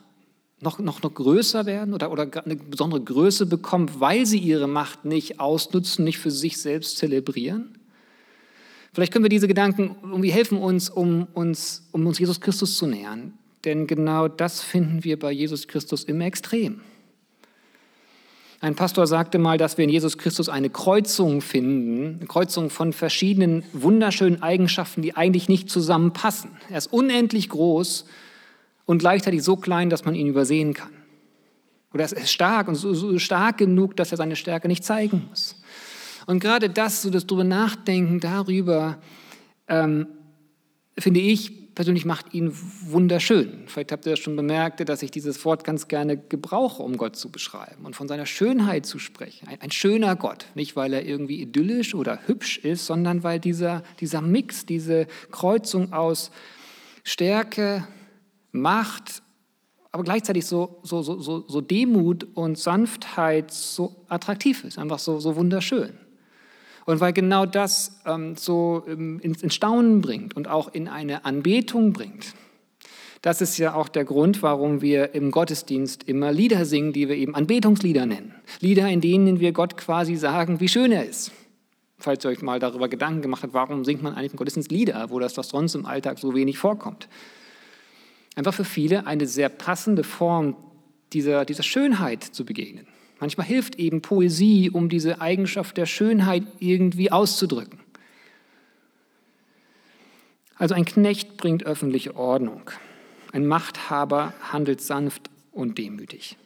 noch, 0.61 0.78
noch, 0.78 1.02
noch 1.02 1.14
größer 1.14 1.66
werden 1.66 1.94
oder, 1.94 2.12
oder 2.12 2.28
eine 2.44 2.56
besondere 2.56 3.02
Größe 3.02 3.47
bekommen, 3.47 3.90
weil 3.99 4.26
sie 4.26 4.38
ihre 4.38 4.66
Macht 4.66 5.04
nicht 5.04 5.40
ausnutzen, 5.40 6.04
nicht 6.04 6.18
für 6.18 6.30
sich 6.30 6.59
selbst 6.59 6.99
zelebrieren? 6.99 7.78
Vielleicht 8.92 9.12
können 9.12 9.25
wir 9.25 9.30
diese 9.30 9.49
Gedanken 9.49 9.97
irgendwie 10.02 10.30
helfen 10.30 10.59
uns, 10.59 10.88
um 10.88 11.26
uns, 11.35 11.88
um 11.90 12.06
uns 12.06 12.18
Jesus 12.18 12.40
Christus 12.40 12.76
zu 12.76 12.87
nähern. 12.87 13.33
Denn 13.64 13.87
genau 13.87 14.28
das 14.28 14.61
finden 14.61 15.04
wir 15.04 15.18
bei 15.18 15.33
Jesus 15.33 15.66
Christus 15.66 16.04
im 16.04 16.21
Extrem. 16.21 16.80
Ein 18.64 18.76
Pastor 18.76 19.06
sagte 19.06 19.38
mal, 19.38 19.59
dass 19.59 19.76
wir 19.76 19.85
in 19.85 19.90
Jesus 19.90 20.16
Christus 20.16 20.49
eine 20.49 20.71
Kreuzung 20.71 21.42
finden, 21.42 22.16
eine 22.16 22.26
Kreuzung 22.26 22.71
von 22.71 22.94
verschiedenen 22.94 23.62
wunderschönen 23.75 24.42
Eigenschaften, 24.42 25.02
die 25.02 25.14
eigentlich 25.14 25.50
nicht 25.50 25.68
zusammenpassen. 25.68 26.49
Er 26.71 26.78
ist 26.78 26.90
unendlich 26.90 27.50
groß 27.50 28.06
und 28.87 29.00
gleichzeitig 29.00 29.42
so 29.42 29.56
klein, 29.56 29.90
dass 29.90 30.06
man 30.06 30.14
ihn 30.14 30.28
übersehen 30.28 30.73
kann. 30.73 30.88
Oder 31.92 32.04
er 32.04 32.12
ist 32.16 32.33
stark 32.33 32.68
und 32.68 32.76
so, 32.76 32.94
so 32.94 33.18
stark 33.18 33.59
genug, 33.59 33.99
dass 33.99 34.12
er 34.12 34.16
seine 34.16 34.35
Stärke 34.35 34.66
nicht 34.66 34.83
zeigen 34.83 35.26
muss. 35.28 35.56
Und 36.25 36.40
gerade 36.40 36.71
das, 36.71 37.02
so 37.02 37.11
das 37.11 37.26
drüber 37.26 37.44
nachdenken 37.44 38.18
darüber, 38.18 38.97
ähm, 39.68 40.06
finde 40.99 41.21
ich 41.21 41.63
persönlich 41.75 42.04
macht 42.04 42.35
ihn 42.35 42.52
wunderschön. 42.87 43.64
Vielleicht 43.66 43.93
habt 43.93 44.07
ihr 44.07 44.12
das 44.12 44.21
schon 44.21 44.37
bemerkt, 44.37 44.87
dass 44.88 45.02
ich 45.02 45.11
dieses 45.11 45.45
Wort 45.45 45.64
ganz 45.64 45.88
gerne 45.88 46.16
gebrauche, 46.16 46.83
um 46.83 46.97
Gott 46.97 47.16
zu 47.16 47.31
beschreiben 47.31 47.85
und 47.85 47.97
von 47.97 48.09
seiner 48.09 48.26
Schönheit 48.26 48.87
zu 48.87 48.99
sprechen. 48.99 49.49
Ein, 49.49 49.61
ein 49.61 49.71
schöner 49.71 50.16
Gott, 50.16 50.47
nicht 50.54 50.76
weil 50.76 50.93
er 50.93 51.04
irgendwie 51.04 51.40
idyllisch 51.40 51.95
oder 51.95 52.21
hübsch 52.26 52.59
ist, 52.59 52.87
sondern 52.87 53.23
weil 53.23 53.40
dieser, 53.40 53.83
dieser 54.00 54.21
Mix, 54.21 54.66
diese 54.66 55.07
Kreuzung 55.31 55.93
aus 55.93 56.31
Stärke, 57.02 57.87
Macht, 58.52 59.25
aber 59.90 60.04
gleichzeitig 60.04 60.47
so, 60.47 60.78
so, 60.85 61.02
so, 61.02 61.45
so, 61.49 61.61
Demut 61.61 62.25
und 62.35 62.57
Sanftheit 62.57 63.50
so 63.50 63.97
attraktiv 64.09 64.62
ist, 64.62 64.78
einfach 64.78 65.00
so, 65.00 65.19
so 65.19 65.35
wunderschön. 65.35 65.99
Und 66.87 67.00
weil 67.00 67.12
genau 67.12 67.47
das 67.47 68.00
ähm, 68.05 68.37
so 68.37 68.85
ähm, 68.87 69.21
ins, 69.21 69.43
ins 69.43 69.55
Staunen 69.55 70.00
bringt 70.00 70.37
und 70.37 70.49
auch 70.49 70.73
in 70.73 70.88
eine 70.88 71.25
Anbetung 71.25 71.93
bringt. 71.93 72.35
Das 73.23 73.41
ist 73.41 73.57
ja 73.57 73.75
auch 73.75 73.88
der 73.88 74.05
Grund, 74.05 74.43
warum 74.43 74.83
wir 74.83 75.14
im 75.14 75.31
Gottesdienst 75.31 76.03
immer 76.03 76.31
Lieder 76.31 76.67
singen, 76.67 76.93
die 76.93 77.09
wir 77.09 77.17
eben 77.17 77.35
Anbetungslieder 77.35 78.05
nennen. 78.05 78.35
Lieder, 78.61 78.87
in 78.91 79.00
denen 79.00 79.41
wir 79.41 79.53
Gott 79.53 79.79
quasi 79.79 80.17
sagen, 80.17 80.61
wie 80.61 80.69
schön 80.69 80.93
er 80.93 81.07
ist. 81.07 81.33
Falls 81.97 82.23
ihr 82.26 82.29
euch 82.29 82.43
mal 82.43 82.61
darüber 82.61 82.87
Gedanken 82.87 83.23
gemacht 83.23 83.43
habt, 83.43 83.55
warum 83.55 83.83
singt 83.83 84.03
man 84.03 84.12
eigentlich 84.12 84.33
im 84.33 84.37
Gottesdienst 84.37 84.71
Lieder, 84.71 85.09
wo 85.09 85.21
das 85.21 85.33
doch 85.33 85.45
sonst 85.45 85.75
im 85.75 85.87
Alltag 85.87 86.19
so 86.19 86.35
wenig 86.35 86.59
vorkommt. 86.59 87.09
Einfach 88.37 88.53
für 88.53 88.64
viele 88.64 89.07
eine 89.07 89.26
sehr 89.26 89.49
passende 89.49 90.05
Form 90.05 90.55
dieser, 91.14 91.47
dieser 91.47 91.62
Schönheit 91.62 92.25
zu 92.25 92.45
begegnen. 92.45 92.87
Manchmal 93.25 93.47
hilft 93.47 93.76
eben 93.76 94.02
Poesie, 94.02 94.69
um 94.69 94.90
diese 94.90 95.23
Eigenschaft 95.23 95.78
der 95.78 95.87
Schönheit 95.87 96.43
irgendwie 96.61 97.11
auszudrücken. 97.11 97.81
Also 100.57 100.75
ein 100.75 100.85
Knecht 100.85 101.38
bringt 101.38 101.64
öffentliche 101.64 102.16
Ordnung. 102.16 102.71
Ein 103.33 103.47
Machthaber 103.47 104.35
handelt 104.52 104.83
sanft 104.83 105.31
und 105.52 105.78
demütig. 105.78 106.37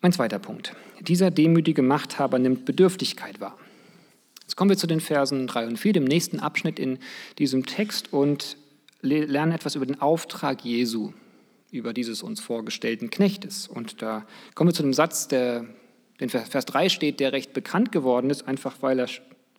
Mein 0.00 0.12
zweiter 0.12 0.38
Punkt. 0.38 0.76
Dieser 1.00 1.32
demütige 1.32 1.82
Machthaber 1.82 2.38
nimmt 2.38 2.66
Bedürftigkeit 2.66 3.40
wahr. 3.40 3.58
Jetzt 4.42 4.54
kommen 4.54 4.70
wir 4.70 4.76
zu 4.76 4.86
den 4.86 5.00
Versen 5.00 5.48
3 5.48 5.66
und 5.66 5.76
4, 5.76 5.92
dem 5.92 6.04
nächsten 6.04 6.38
Abschnitt 6.38 6.78
in 6.78 7.00
diesem 7.40 7.66
Text 7.66 8.12
und 8.12 8.58
lernen 9.02 9.50
etwas 9.50 9.74
über 9.74 9.86
den 9.86 10.00
Auftrag 10.00 10.64
Jesu 10.64 11.12
über 11.76 11.92
dieses 11.92 12.22
uns 12.22 12.40
vorgestellten 12.40 13.10
Knechtes. 13.10 13.68
Und 13.68 14.02
da 14.02 14.26
kommen 14.54 14.70
wir 14.70 14.74
zu 14.74 14.82
dem 14.82 14.94
Satz, 14.94 15.28
der 15.28 15.66
in 16.18 16.28
Vers 16.28 16.64
3 16.66 16.88
steht, 16.88 17.20
der 17.20 17.32
recht 17.32 17.52
bekannt 17.52 17.92
geworden 17.92 18.30
ist, 18.30 18.46
einfach 18.46 18.76
weil 18.80 19.00
er 19.00 19.08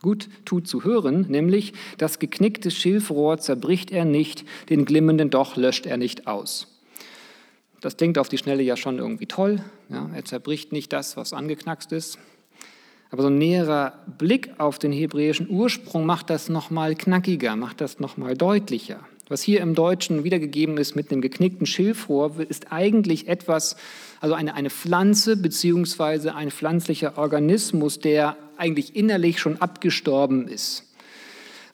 gut 0.02 0.30
tut 0.46 0.68
zu 0.68 0.84
hören, 0.84 1.26
nämlich 1.30 1.74
das 1.98 2.20
geknickte 2.20 2.70
Schilfrohr 2.70 3.40
zerbricht 3.40 3.92
er 3.92 4.06
nicht, 4.06 4.46
den 4.70 4.86
glimmenden 4.86 5.30
Doch 5.30 5.56
löscht 5.56 5.86
er 5.86 5.98
nicht 5.98 6.28
aus. 6.28 6.68
Das 7.82 7.98
klingt 7.98 8.18
auf 8.18 8.30
die 8.30 8.38
Schnelle 8.38 8.64
ja 8.64 8.78
schon 8.78 9.00
irgendwie 9.00 9.26
toll. 9.26 9.64
Ja, 9.90 10.10
er 10.14 10.26
zerbricht 10.26 10.72
nicht 10.72 10.92
das, 10.92 11.18
was 11.18 11.34
angeknackst 11.34 11.92
ist. 11.92 12.18
Aber 13.12 13.22
so 13.22 13.30
ein 13.30 13.38
näherer 13.38 14.04
Blick 14.18 14.52
auf 14.58 14.80
den 14.80 14.92
hebräischen 14.92 15.50
Ursprung 15.50 16.06
macht 16.06 16.30
das 16.30 16.50
nochmal 16.50 16.96
knackiger, 16.96 17.56
macht 17.56 17.82
das 17.82 18.00
nochmal 18.00 18.36
deutlicher. 18.36 19.00
Was 19.28 19.42
hier 19.42 19.62
im 19.62 19.74
Deutschen 19.74 20.24
wiedergegeben 20.24 20.78
ist 20.78 20.96
mit 20.96 21.12
einem 21.12 21.22
geknickten 21.22 21.66
Schilfrohr, 21.66 22.40
ist 22.48 22.72
eigentlich 22.72 23.28
etwas, 23.28 23.76
also 24.22 24.36
eine, 24.36 24.54
eine 24.54 24.70
Pflanze 24.70 25.36
beziehungsweise 25.36 26.36
ein 26.36 26.52
pflanzlicher 26.52 27.18
Organismus, 27.18 28.00
der 28.00 28.38
eigentlich 28.58 28.96
innerlich 28.96 29.40
schon 29.40 29.60
abgestorben 29.60 30.48
ist, 30.48 30.84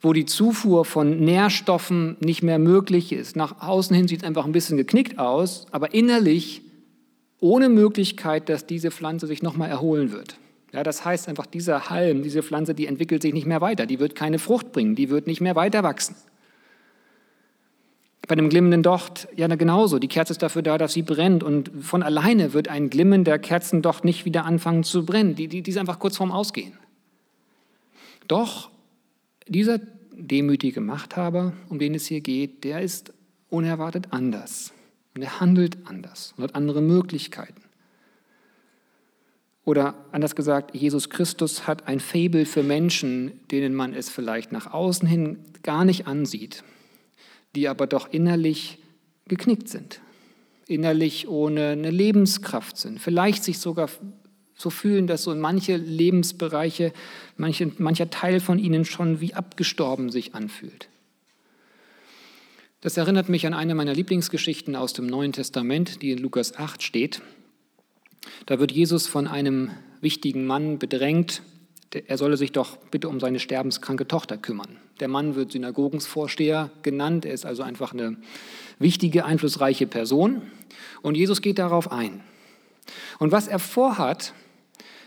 wo 0.01 0.13
die 0.13 0.25
Zufuhr 0.25 0.85
von 0.85 1.19
Nährstoffen 1.19 2.15
nicht 2.21 2.41
mehr 2.41 2.57
möglich 2.57 3.11
ist. 3.11 3.35
Nach 3.35 3.61
außen 3.61 3.95
hin 3.95 4.07
sieht 4.07 4.21
es 4.21 4.27
einfach 4.27 4.45
ein 4.45 4.53
bisschen 4.53 4.77
geknickt 4.77 5.19
aus, 5.19 5.67
aber 5.71 5.93
innerlich 5.93 6.61
ohne 7.41 7.67
Möglichkeit, 7.67 8.47
dass 8.47 8.65
diese 8.65 8.91
Pflanze 8.91 9.27
sich 9.27 9.43
nochmal 9.43 9.69
erholen 9.69 10.13
wird. 10.13 10.37
Ja, 10.71 10.83
das 10.83 11.03
heißt 11.03 11.27
einfach, 11.27 11.47
dieser 11.47 11.89
Halm, 11.89 12.23
diese 12.23 12.43
Pflanze, 12.43 12.73
die 12.73 12.85
entwickelt 12.85 13.21
sich 13.21 13.33
nicht 13.33 13.45
mehr 13.45 13.59
weiter, 13.59 13.85
die 13.85 13.99
wird 13.99 14.15
keine 14.15 14.39
Frucht 14.39 14.71
bringen, 14.71 14.95
die 14.95 15.09
wird 15.09 15.27
nicht 15.27 15.41
mehr 15.41 15.57
weiter 15.57 15.83
wachsen. 15.83 16.15
Bei 18.31 18.35
dem 18.35 18.47
glimmenden 18.47 18.81
Docht, 18.81 19.27
ja 19.35 19.47
genauso. 19.47 19.99
Die 19.99 20.07
Kerze 20.07 20.31
ist 20.31 20.41
dafür 20.41 20.61
da, 20.61 20.77
dass 20.77 20.93
sie 20.93 21.01
brennt. 21.01 21.43
Und 21.43 21.69
von 21.81 22.01
alleine 22.01 22.53
wird 22.53 22.69
ein 22.69 22.89
Glimmen 22.89 23.25
der 23.25 23.37
Kerzendocht 23.39 24.05
nicht 24.05 24.23
wieder 24.23 24.45
anfangen 24.45 24.85
zu 24.85 25.05
brennen. 25.05 25.35
Die, 25.35 25.49
die, 25.49 25.61
die 25.61 25.69
ist 25.69 25.75
einfach 25.75 25.99
kurz 25.99 26.15
vorm 26.15 26.31
Ausgehen. 26.31 26.71
Doch 28.29 28.69
dieser 29.49 29.81
demütige 30.13 30.79
Machthaber, 30.79 31.51
um 31.67 31.77
den 31.77 31.93
es 31.93 32.05
hier 32.05 32.21
geht, 32.21 32.63
der 32.63 32.79
ist 32.79 33.11
unerwartet 33.49 34.07
anders. 34.11 34.71
Und 35.13 35.23
er 35.23 35.41
handelt 35.41 35.79
anders 35.83 36.33
und 36.37 36.45
hat 36.45 36.55
andere 36.55 36.81
Möglichkeiten. 36.81 37.61
Oder 39.65 39.93
anders 40.13 40.37
gesagt, 40.37 40.73
Jesus 40.73 41.09
Christus 41.09 41.67
hat 41.67 41.85
ein 41.89 41.99
Fabel 41.99 42.45
für 42.45 42.63
Menschen, 42.63 43.41
denen 43.51 43.75
man 43.75 43.93
es 43.93 44.09
vielleicht 44.09 44.53
nach 44.53 44.71
außen 44.71 45.05
hin 45.05 45.39
gar 45.63 45.83
nicht 45.83 46.07
ansieht 46.07 46.63
die 47.55 47.67
aber 47.67 47.87
doch 47.87 48.11
innerlich 48.11 48.77
geknickt 49.27 49.69
sind, 49.69 50.01
innerlich 50.67 51.27
ohne 51.27 51.69
eine 51.69 51.91
Lebenskraft 51.91 52.77
sind, 52.77 52.99
vielleicht 52.99 53.43
sich 53.43 53.59
sogar 53.59 53.89
so 54.55 54.69
fühlen, 54.69 55.07
dass 55.07 55.23
so 55.23 55.33
manche 55.35 55.75
Lebensbereiche, 55.75 56.93
manche, 57.35 57.71
mancher 57.77 58.09
Teil 58.09 58.39
von 58.39 58.59
ihnen 58.59 58.85
schon 58.85 59.19
wie 59.19 59.33
abgestorben 59.33 60.09
sich 60.09 60.35
anfühlt. 60.35 60.87
Das 62.81 62.97
erinnert 62.97 63.29
mich 63.29 63.45
an 63.45 63.53
eine 63.53 63.75
meiner 63.75 63.93
Lieblingsgeschichten 63.93 64.75
aus 64.75 64.93
dem 64.93 65.05
Neuen 65.05 65.33
Testament, 65.33 66.01
die 66.01 66.11
in 66.11 66.17
Lukas 66.17 66.55
8 66.55 66.81
steht. 66.81 67.21
Da 68.45 68.59
wird 68.59 68.71
Jesus 68.71 69.07
von 69.07 69.27
einem 69.27 69.71
wichtigen 69.99 70.45
Mann 70.45 70.79
bedrängt, 70.79 71.43
er 71.93 72.17
solle 72.17 72.37
sich 72.37 72.51
doch 72.51 72.77
bitte 72.77 73.09
um 73.09 73.19
seine 73.19 73.39
sterbenskranke 73.39 74.07
Tochter 74.07 74.37
kümmern. 74.37 74.77
Der 74.99 75.07
Mann 75.07 75.35
wird 75.35 75.51
Synagogensvorsteher 75.51 76.69
genannt, 76.83 77.25
er 77.25 77.33
ist 77.33 77.45
also 77.45 77.63
einfach 77.63 77.93
eine 77.93 78.17
wichtige, 78.79 79.25
einflussreiche 79.25 79.87
Person. 79.87 80.41
Und 81.01 81.15
Jesus 81.15 81.41
geht 81.41 81.59
darauf 81.59 81.91
ein. 81.91 82.21
Und 83.19 83.31
was 83.31 83.47
er 83.47 83.59
vorhat, 83.59 84.33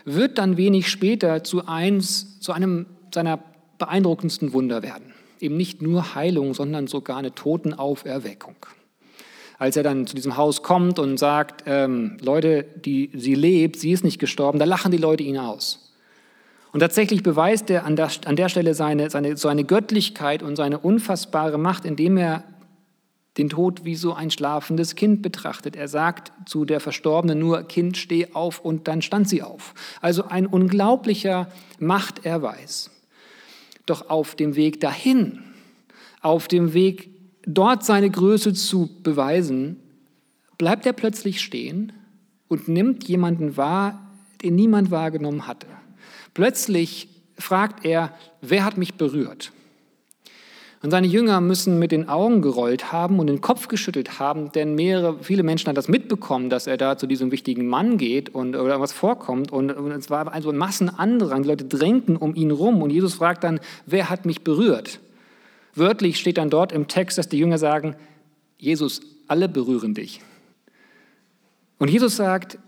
wird 0.05 0.37
dann 0.37 0.57
wenig 0.57 0.89
später 0.89 1.43
zu, 1.43 1.65
eins, 1.65 2.39
zu 2.39 2.51
einem 2.51 2.85
seiner 3.13 3.39
beeindruckendsten 3.77 4.53
Wunder 4.53 4.83
werden. 4.83 5.13
Eben 5.39 5.57
nicht 5.57 5.81
nur 5.81 6.15
Heilung, 6.15 6.53
sondern 6.53 6.87
sogar 6.87 7.17
eine 7.17 7.33
Totenauferweckung. 7.33 8.55
Als 9.57 9.75
er 9.77 9.83
dann 9.83 10.05
zu 10.05 10.15
diesem 10.15 10.37
Haus 10.37 10.63
kommt 10.63 10.99
und 10.99 11.17
sagt, 11.17 11.63
ähm, 11.65 12.17
Leute, 12.21 12.63
die, 12.63 13.09
sie 13.13 13.35
lebt, 13.35 13.77
sie 13.77 13.91
ist 13.91 14.03
nicht 14.03 14.19
gestorben, 14.19 14.59
da 14.59 14.65
lachen 14.65 14.91
die 14.91 14.97
Leute 14.97 15.23
ihn 15.23 15.37
aus. 15.37 15.84
Und 16.75 16.81
tatsächlich 16.81 17.23
beweist 17.23 17.69
er 17.69 17.85
an 17.85 17.95
der, 17.95 18.09
an 18.25 18.35
der 18.35 18.49
Stelle 18.49 18.73
seine, 18.73 19.09
seine, 19.09 19.37
seine 19.37 19.63
Göttlichkeit 19.63 20.43
und 20.43 20.57
seine 20.57 20.77
unfassbare 20.77 21.57
Macht, 21.57 21.85
indem 21.85 22.17
er 22.17 22.43
den 23.37 23.47
Tod 23.47 23.85
wie 23.85 23.95
so 23.95 24.13
ein 24.13 24.29
schlafendes 24.29 24.95
Kind 24.95 25.21
betrachtet. 25.21 25.77
Er 25.77 25.87
sagt 25.87 26.33
zu 26.45 26.65
der 26.65 26.81
Verstorbenen 26.81 27.39
nur, 27.39 27.63
Kind, 27.63 27.95
steh 27.95 28.33
auf 28.33 28.59
und 28.59 28.89
dann 28.89 29.01
stand 29.01 29.29
sie 29.29 29.41
auf. 29.41 29.73
Also 30.01 30.25
ein 30.25 30.45
unglaublicher 30.45 31.47
Machterweis. 31.79 32.91
Doch 33.85 34.09
auf 34.09 34.35
dem 34.35 34.57
Weg 34.57 34.81
dahin, 34.81 35.43
auf 36.19 36.49
dem 36.49 36.73
Weg 36.73 37.09
dort 37.45 37.85
seine 37.85 38.09
Größe 38.09 38.51
zu 38.53 38.89
beweisen, 39.01 39.79
bleibt 40.57 40.85
er 40.85 40.91
plötzlich 40.91 41.39
stehen 41.39 41.93
und 42.49 42.67
nimmt 42.67 43.05
jemanden 43.05 43.55
wahr, 43.55 44.11
den 44.43 44.55
niemand 44.55 44.91
wahrgenommen 44.91 45.47
hatte. 45.47 45.67
Plötzlich 46.35 47.07
fragt 47.39 47.85
er, 47.85 48.13
wer 48.41 48.63
hat 48.63 48.77
mich 48.77 48.93
berührt? 48.93 49.51
Und 50.83 50.91
seine 50.91 51.07
Jünger 51.07 51.41
müssen 51.41 51.79
mit 51.79 51.91
den 51.91 52.09
Augen 52.09 52.43
gerollt 52.43 52.91
haben 52.91 53.17
und 53.17 53.25
den 53.25 53.41
Kopf 53.41 53.69
geschüttelt 53.69 54.19
haben, 54.19 54.51
denn 54.51 54.75
mehrere, 54.75 55.17
viele 55.23 55.41
Menschen 55.41 55.67
haben 55.67 55.75
das 55.75 55.87
mitbekommen, 55.87 56.51
dass 56.51 56.67
er 56.67 56.77
da 56.77 56.95
zu 56.95 57.07
diesem 57.07 57.31
wichtigen 57.31 57.65
Mann 57.67 57.97
geht 57.97 58.29
und 58.35 58.55
oder 58.55 58.79
was 58.79 58.93
vorkommt. 58.93 59.51
Und, 59.51 59.71
und 59.71 59.91
es 59.91 60.11
war 60.11 60.31
also 60.31 60.51
ein 60.51 60.57
Massenandrang. 60.57 61.41
Die 61.41 61.49
Leute 61.49 61.65
drängten 61.65 62.17
um 62.17 62.35
ihn 62.35 62.51
rum. 62.51 62.83
Und 62.83 62.91
Jesus 62.91 63.15
fragt 63.15 63.43
dann, 63.43 63.59
wer 63.87 64.11
hat 64.11 64.25
mich 64.25 64.43
berührt? 64.43 64.99
Wörtlich 65.73 66.19
steht 66.19 66.37
dann 66.37 66.51
dort 66.51 66.71
im 66.71 66.87
Text, 66.87 67.17
dass 67.17 67.29
die 67.29 67.39
Jünger 67.39 67.57
sagen, 67.57 67.95
Jesus, 68.59 69.01
alle 69.27 69.49
berühren 69.49 69.95
dich. 69.95 70.21
Und 71.79 71.89
Jesus 71.89 72.15
sagt, 72.15 72.59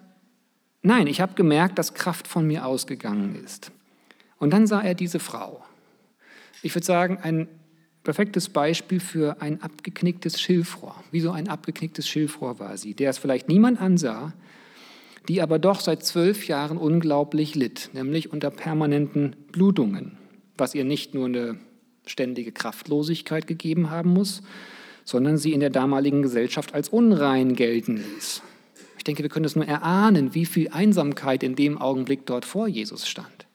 nein, 0.82 1.08
ich 1.08 1.22
habe 1.22 1.34
gemerkt, 1.34 1.78
dass 1.78 1.94
Kraft 1.94 2.28
von 2.28 2.46
mir 2.46 2.66
ausgegangen 2.66 3.36
ist. 3.44 3.72
Und 4.38 4.52
dann 4.52 4.68
sah 4.68 4.82
er 4.82 4.94
diese 4.94 5.20
Frau. 5.20 5.64
Ich 6.62 6.74
würde 6.76 6.86
sagen, 6.86 7.18
ein 7.22 7.48
perfektes 8.04 8.50
Beispiel 8.50 9.00
für 9.00 9.42
ein 9.42 9.62
abgeknicktes 9.62 10.40
Schilfrohr. 10.40 10.96
Wie 11.12 11.20
so 11.20 11.32
ein 11.32 11.50
abgeknicktes 11.50 12.08
Schilfrohr 12.08 12.60
war 12.60 12.78
sie, 12.78 12.94
der 12.94 13.10
es 13.10 13.18
vielleicht 13.18 13.50
niemand 13.50 13.82
ansah, 13.82 14.34
die 15.28 15.42
aber 15.42 15.60
doch 15.60 15.82
seit 15.82 16.06
zwölf 16.06 16.48
Jahren 16.48 16.78
unglaublich 16.78 17.54
litt, 17.56 17.90
nämlich 17.94 18.32
unter 18.32 18.50
permanenten 18.50 19.36
Blutungen, 19.52 20.18
was 20.58 20.74
ihr 20.74 20.86
nicht 20.86 21.14
nur 21.14 21.26
eine 21.26 21.58
ständige 22.06 22.54
Kraftlosigkeit 22.54 23.46
gegeben 23.46 23.90
haben 23.90 24.14
muss, 24.14 24.42
sondern 25.04 25.38
sie 25.38 25.54
in 25.54 25.60
der 25.60 25.70
damaligen 25.70 26.22
Gesellschaft 26.22 26.74
als 26.74 26.90
unrein 26.90 27.56
gelten 27.56 27.98
ließ. 27.98 28.42
Ich 29.08 29.10
denke, 29.10 29.24
wir 29.24 29.30
können 29.30 29.46
es 29.46 29.56
nur 29.56 29.66
erahnen, 29.66 30.36
wie 30.36 30.46
viel 30.46 30.68
Einsamkeit 30.68 31.42
in 31.42 31.56
dem 31.56 31.78
Augenblick 31.78 32.26
dort 32.26 32.44
vor 32.44 32.68
Jesus 32.68 33.08
stand. 33.08 33.48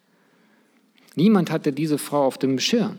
Niemand 1.15 1.51
hatte 1.51 1.75
diese 1.75 1.99
Frau 1.99 2.25
auf 2.25 2.39
dem 2.39 2.59
Schirm. 2.59 2.97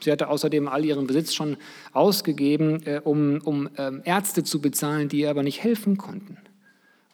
Sie 0.00 0.12
hatte 0.12 0.28
außerdem 0.28 0.68
all 0.68 0.84
ihren 0.84 1.06
Besitz 1.06 1.32
schon 1.32 1.56
ausgegeben, 1.94 2.82
äh, 2.84 3.00
um, 3.02 3.40
um 3.42 3.70
ähm, 3.78 4.02
Ärzte 4.04 4.44
zu 4.44 4.60
bezahlen, 4.60 5.08
die 5.08 5.20
ihr 5.20 5.30
aber 5.30 5.42
nicht 5.42 5.64
helfen 5.64 5.96
konnten. 5.96 6.36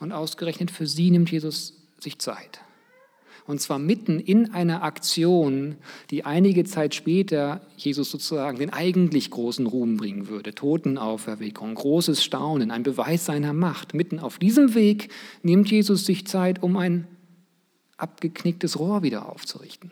Und 0.00 0.10
ausgerechnet 0.10 0.72
für 0.72 0.88
sie 0.88 1.12
nimmt 1.12 1.30
Jesus 1.30 1.74
sich 2.00 2.18
Zeit. 2.18 2.60
Und 3.52 3.58
zwar 3.58 3.78
mitten 3.78 4.18
in 4.18 4.54
einer 4.54 4.82
Aktion, 4.82 5.76
die 6.08 6.24
einige 6.24 6.64
Zeit 6.64 6.94
später 6.94 7.60
Jesus 7.76 8.10
sozusagen 8.10 8.58
den 8.58 8.72
eigentlich 8.72 9.30
großen 9.30 9.66
Ruhm 9.66 9.98
bringen 9.98 10.28
würde. 10.28 10.54
Totenauferweckung, 10.54 11.74
großes 11.74 12.24
Staunen, 12.24 12.70
ein 12.70 12.82
Beweis 12.82 13.26
seiner 13.26 13.52
Macht. 13.52 13.92
Mitten 13.92 14.20
auf 14.20 14.38
diesem 14.38 14.74
Weg 14.74 15.10
nimmt 15.42 15.70
Jesus 15.70 16.06
sich 16.06 16.26
Zeit, 16.26 16.62
um 16.62 16.78
ein 16.78 17.06
abgeknicktes 17.98 18.78
Rohr 18.78 19.02
wieder 19.02 19.28
aufzurichten. 19.28 19.90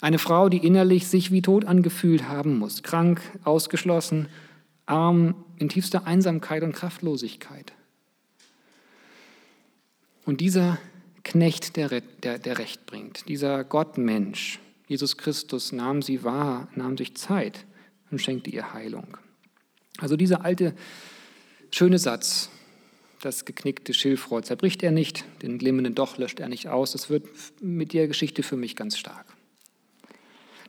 Eine 0.00 0.18
Frau, 0.18 0.48
die 0.48 0.66
innerlich 0.66 1.06
sich 1.06 1.30
wie 1.30 1.42
tot 1.42 1.64
angefühlt 1.64 2.28
haben 2.28 2.58
muss, 2.58 2.82
krank, 2.82 3.20
ausgeschlossen, 3.44 4.26
arm, 4.84 5.36
in 5.58 5.68
tiefster 5.68 6.08
Einsamkeit 6.08 6.64
und 6.64 6.72
Kraftlosigkeit. 6.72 7.72
Und 10.24 10.40
dieser 10.40 10.78
Knecht, 11.26 11.76
der, 11.76 12.00
der, 12.22 12.38
der 12.38 12.58
Recht 12.58 12.86
bringt, 12.86 13.28
dieser 13.28 13.64
Gottmensch, 13.64 14.60
Jesus 14.86 15.16
Christus, 15.16 15.72
nahm 15.72 16.00
sie 16.00 16.22
wahr, 16.22 16.68
nahm 16.76 16.96
sich 16.96 17.16
Zeit 17.16 17.66
und 18.12 18.20
schenkte 18.20 18.50
ihr 18.50 18.72
Heilung. 18.72 19.16
Also 19.98 20.16
dieser 20.16 20.44
alte, 20.44 20.76
schöne 21.72 21.98
Satz, 21.98 22.48
das 23.22 23.44
geknickte 23.44 23.92
Schilfrohr 23.92 24.44
zerbricht 24.44 24.84
er 24.84 24.92
nicht, 24.92 25.24
den 25.42 25.58
glimmenden 25.58 25.96
Doch 25.96 26.16
löscht 26.16 26.38
er 26.38 26.48
nicht 26.48 26.68
aus. 26.68 26.92
Das 26.92 27.10
wird 27.10 27.26
mit 27.60 27.92
der 27.92 28.06
Geschichte 28.06 28.44
für 28.44 28.56
mich 28.56 28.76
ganz 28.76 28.96
stark. 28.96 29.26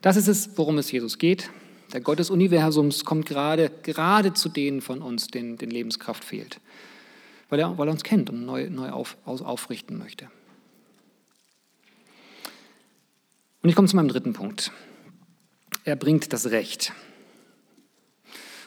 Das 0.02 0.16
ist 0.16 0.26
es, 0.26 0.58
worum 0.58 0.78
es 0.78 0.90
Jesus 0.90 1.18
geht. 1.18 1.50
Der 1.92 2.00
Gott 2.00 2.18
des 2.18 2.30
Universums 2.30 3.04
kommt 3.04 3.26
gerade, 3.26 3.70
gerade 3.84 4.32
zu 4.34 4.48
denen 4.48 4.80
von 4.80 5.02
uns, 5.02 5.28
denen, 5.28 5.56
denen 5.56 5.70
Lebenskraft 5.70 6.24
fehlt, 6.24 6.58
weil 7.48 7.60
er, 7.60 7.78
weil 7.78 7.88
er 7.88 7.92
uns 7.92 8.02
kennt 8.02 8.28
und 8.28 8.44
neu, 8.44 8.68
neu 8.68 8.90
auf, 8.90 9.16
auf, 9.24 9.40
aufrichten 9.40 9.98
möchte. 9.98 10.28
Und 13.62 13.68
ich 13.68 13.74
komme 13.74 13.88
zu 13.88 13.96
meinem 13.96 14.08
dritten 14.08 14.32
Punkt. 14.32 14.70
Er 15.84 15.96
bringt 15.96 16.32
das 16.32 16.50
Recht. 16.50 16.92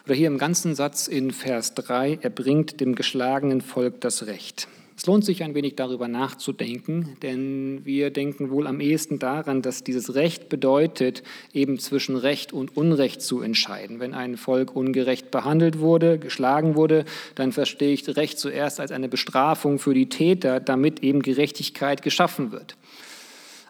Oder 0.05 0.15
hier 0.15 0.27
im 0.27 0.37
ganzen 0.37 0.75
Satz 0.75 1.07
in 1.07 1.31
Vers 1.31 1.75
3, 1.75 2.19
er 2.21 2.29
bringt 2.29 2.81
dem 2.81 2.95
geschlagenen 2.95 3.61
Volk 3.61 4.01
das 4.01 4.25
Recht. 4.25 4.67
Es 4.97 5.07
lohnt 5.07 5.25
sich 5.25 5.41
ein 5.41 5.55
wenig 5.55 5.75
darüber 5.75 6.07
nachzudenken, 6.07 7.17
denn 7.23 7.81
wir 7.85 8.11
denken 8.11 8.51
wohl 8.51 8.67
am 8.67 8.79
ehesten 8.79 9.17
daran, 9.17 9.61
dass 9.61 9.83
dieses 9.83 10.13
Recht 10.13 10.49
bedeutet, 10.49 11.23
eben 11.53 11.79
zwischen 11.79 12.17
Recht 12.17 12.53
und 12.53 12.75
Unrecht 12.77 13.21
zu 13.21 13.41
entscheiden. 13.41 13.99
Wenn 13.99 14.13
ein 14.13 14.37
Volk 14.37 14.75
ungerecht 14.75 15.31
behandelt 15.31 15.79
wurde, 15.79 16.19
geschlagen 16.19 16.75
wurde, 16.75 17.05
dann 17.33 17.51
verstehe 17.51 17.93
ich 17.93 18.07
Recht 18.15 18.37
zuerst 18.37 18.79
als 18.79 18.91
eine 18.91 19.09
Bestrafung 19.09 19.79
für 19.79 19.93
die 19.93 20.09
Täter, 20.09 20.59
damit 20.59 21.01
eben 21.01 21.21
Gerechtigkeit 21.21 22.03
geschaffen 22.03 22.51
wird. 22.51 22.75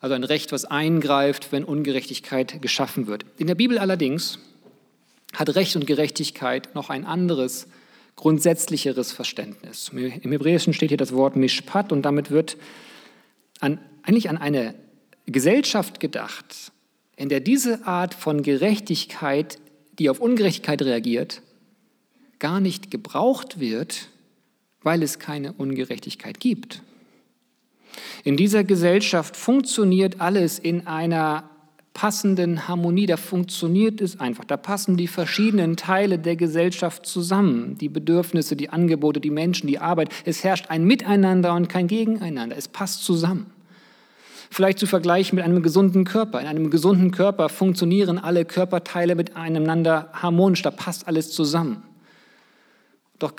Also 0.02 0.16
ein 0.16 0.24
Recht, 0.24 0.52
was 0.52 0.66
eingreift, 0.66 1.52
wenn 1.52 1.64
Ungerechtigkeit 1.64 2.62
geschaffen 2.62 3.08
wird. 3.08 3.24
In 3.38 3.48
der 3.48 3.56
Bibel 3.56 3.78
allerdings 3.78 4.40
hat 5.34 5.56
Recht 5.56 5.76
und 5.76 5.86
Gerechtigkeit 5.86 6.74
noch 6.76 6.90
ein 6.90 7.06
anderes 7.06 7.68
grundsätzlicheres 8.16 9.12
Verständnis. 9.12 9.90
Im 9.94 10.32
Hebräischen 10.32 10.74
steht 10.74 10.90
hier 10.90 10.98
das 10.98 11.14
Wort 11.14 11.36
Mishpat 11.36 11.92
und 11.92 12.02
damit 12.02 12.32
wird 12.32 12.58
an, 13.60 13.80
eigentlich 14.04 14.30
an 14.30 14.38
eine 14.38 14.76
Gesellschaft 15.28 16.00
gedacht, 16.00 16.72
in 17.16 17.30
der 17.30 17.40
diese 17.40 17.86
Art 17.86 18.16
von 18.16 18.42
Gerechtigkeit, 18.42 19.60
die 20.00 20.10
auf 20.10 20.20
Ungerechtigkeit 20.20 20.82
reagiert, 20.82 21.42
gar 22.40 22.60
nicht 22.60 22.90
gebraucht 22.90 23.60
wird, 23.60 24.08
weil 24.82 25.04
es 25.04 25.20
keine 25.20 25.54
Ungerechtigkeit 25.54 26.40
gibt. 26.40 26.82
In 28.24 28.38
dieser 28.38 28.64
Gesellschaft 28.64 29.36
funktioniert 29.36 30.22
alles 30.22 30.60
in 30.60 30.88
einer 30.88 31.50
passenden 31.94 32.68
Harmonie, 32.68 33.06
da 33.06 33.18
funktioniert 33.18 34.00
es 34.02 34.20
einfach. 34.20 34.46
Da 34.46 34.58
passen 34.58 34.96
die 34.98 35.08
verschiedenen 35.08 35.76
Teile 35.76 36.20
der 36.20 36.36
Gesellschaft 36.36 37.06
zusammen. 37.06 37.78
Die 37.78 37.90
Bedürfnisse, 37.90 38.56
die 38.56 38.70
Angebote, 38.70 39.20
die 39.20 39.30
Menschen, 39.30 39.68
die 39.68 39.80
Arbeit. 39.80 40.10
Es 40.26 40.44
herrscht 40.44 40.70
ein 40.70 40.86
Miteinander 40.86 41.54
und 41.54 41.68
kein 41.68 41.88
Gegeneinander. 41.88 42.56
Es 42.58 42.68
passt 42.68 43.04
zusammen. 43.04 43.48
Vielleicht 44.50 44.80
zu 44.80 44.88
vergleichen 44.88 45.36
mit 45.36 45.46
einem 45.46 45.64
gesunden 45.64 46.04
Körper. 46.04 46.42
In 46.42 46.48
einem 46.48 46.70
gesunden 46.70 47.12
Körper 47.12 47.50
funktionieren 47.50 48.18
alle 48.18 48.46
Körperteile 48.46 49.16
miteinander 49.16 50.10
harmonisch. 50.14 50.62
Da 50.62 50.72
passt 50.72 51.08
alles 51.08 51.32
zusammen. 51.32 51.84
Doch 53.20 53.34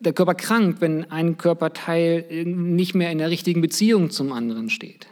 der 0.00 0.12
Körper 0.12 0.34
krankt, 0.34 0.80
wenn 0.80 1.10
ein 1.10 1.38
Körperteil 1.38 2.44
nicht 2.44 2.94
mehr 2.94 3.10
in 3.10 3.18
der 3.18 3.30
richtigen 3.30 3.60
Beziehung 3.60 4.10
zum 4.10 4.32
anderen 4.32 4.70
steht. 4.70 5.06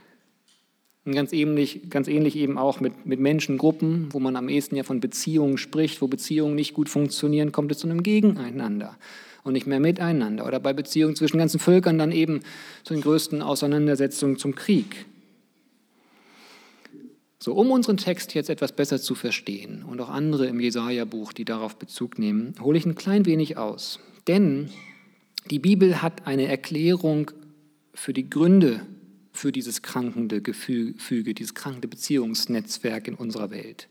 Und 1.05 1.15
ganz 1.15 1.33
ähnlich, 1.33 1.89
ganz 1.89 2.09
ähnlich 2.09 2.35
eben 2.35 2.59
auch 2.59 2.81
mit, 2.81 3.07
mit 3.07 3.21
Menschengruppen, 3.21 4.09
wo 4.13 4.19
man 4.19 4.35
am 4.35 4.49
ehesten 4.49 4.75
ja 4.75 4.83
von 4.83 4.99
Beziehungen 4.99 5.57
spricht, 5.57 6.03
wo 6.03 6.09
Beziehungen 6.09 6.57
nicht 6.57 6.75
gut 6.75 6.89
funktionieren, 6.89 7.53
kommt 7.53 7.71
es 7.71 7.79
zu 7.79 7.89
einem 7.89 8.03
Gegeneinander 8.03 8.97
und 9.45 9.53
nicht 9.53 9.69
mehr 9.69 9.79
miteinander. 9.79 10.45
Oder 10.47 10.59
bei 10.59 10.73
Beziehungen 10.73 11.15
zwischen 11.15 11.39
ganzen 11.39 11.61
Völkern 11.61 11.99
dann 11.99 12.11
eben 12.11 12.41
zu 12.83 12.95
den 12.95 13.03
größten 13.03 13.41
Auseinandersetzungen 13.41 14.37
zum 14.37 14.57
Krieg. 14.57 15.07
So, 17.39 17.55
um 17.55 17.71
unseren 17.71 17.97
Text 17.97 18.35
jetzt 18.35 18.51
etwas 18.51 18.73
besser 18.73 19.01
zu 19.01 19.15
verstehen 19.15 19.85
und 19.85 20.01
auch 20.01 20.09
andere 20.09 20.47
im 20.47 20.59
Jesaja-Buch, 20.59 21.33
die 21.33 21.45
darauf 21.45 21.77
Bezug 21.77 22.19
nehmen, 22.19 22.55
hole 22.61 22.77
ich 22.77 22.85
ein 22.85 22.97
klein 22.97 23.25
wenig 23.25 23.57
aus. 23.57 24.01
Denn 24.29 24.71
die 25.51 25.59
Bibel 25.59 26.03
hat 26.03 26.27
eine 26.27 26.47
Erklärung 26.47 27.31
für 27.95 28.13
die 28.13 28.29
Gründe 28.29 28.81
für 29.33 29.53
dieses 29.53 29.83
krankende 29.83 30.41
Gefüge, 30.41 31.35
dieses 31.35 31.55
krankende 31.55 31.89
Beziehungsnetzwerk 31.89 33.07
in 33.07 33.15
unserer 33.15 33.51
Welt. 33.51 33.89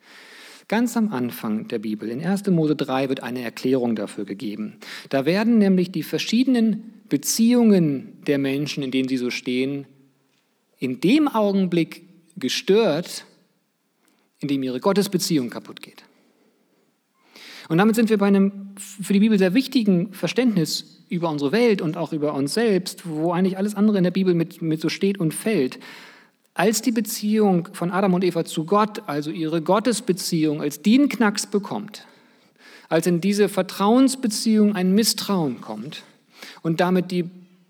Ganz 0.68 0.98
am 0.98 1.14
Anfang 1.14 1.68
der 1.68 1.78
Bibel, 1.78 2.10
in 2.10 2.26
1. 2.26 2.48
Mose 2.48 2.76
3, 2.76 3.10
wird 3.10 3.22
eine 3.22 3.42
Erklärung 3.42 3.96
dafür 3.96 4.26
gegeben. 4.26 4.78
Da 5.10 5.26
werden 5.26 5.60
nämlich 5.60 5.92
die 5.92 6.02
verschiedenen 6.02 6.94
Beziehungen 7.08 8.24
der 8.26 8.40
Menschen, 8.40 8.82
in 8.82 8.90
denen 8.90 9.08
sie 9.08 9.18
so 9.18 9.30
stehen, 9.30 9.86
in 10.80 11.00
dem 11.00 11.28
Augenblick 11.28 12.02
gestört, 12.36 13.26
in 14.40 14.48
dem 14.48 14.64
ihre 14.64 14.80
Gottesbeziehung 14.80 15.52
kaputt 15.52 15.82
geht. 15.82 16.04
Und 17.68 17.78
damit 17.78 17.96
sind 17.96 18.10
wir 18.10 18.18
bei 18.18 18.28
einem 18.28 18.52
für 18.78 19.14
die 19.14 19.20
Bibel 19.20 19.38
sehr 19.38 19.54
wichtigen 19.54 20.14
Verständnis 20.14 21.04
über 21.10 21.30
unsere 21.30 21.52
Welt 21.52 21.82
und 21.82 21.98
auch 21.98 22.14
über 22.14 22.34
uns 22.34 22.54
selbst, 22.54 23.08
wo 23.08 23.32
eigentlich 23.32 23.58
alles 23.58 23.76
andere 23.76 23.98
in 23.98 24.04
der 24.04 24.12
Bibel 24.12 24.34
mit, 24.34 24.62
mit 24.62 24.82
so 24.82 24.90
steht 24.90 25.20
und 25.20 25.34
fällt. 25.34 25.80
Als 26.54 26.82
die 26.82 26.92
Beziehung 26.92 27.70
von 27.74 27.92
Adam 27.92 28.14
und 28.14 28.24
Eva 28.24 28.46
zu 28.46 28.66
Gott, 28.66 29.04
also 29.08 29.30
ihre 29.32 29.62
Gottesbeziehung, 29.62 30.62
als 30.62 30.82
die 30.82 30.98
einen 30.98 31.10
Knacks 31.10 31.48
bekommt, 31.48 32.06
als 32.88 33.08
in 33.08 33.20
diese 33.20 33.50
Vertrauensbeziehung 33.50 34.76
ein 34.76 34.94
Misstrauen 34.94 35.62
kommt 35.62 36.04
und 36.62 36.80
damit 36.80 37.12
die 37.12 37.26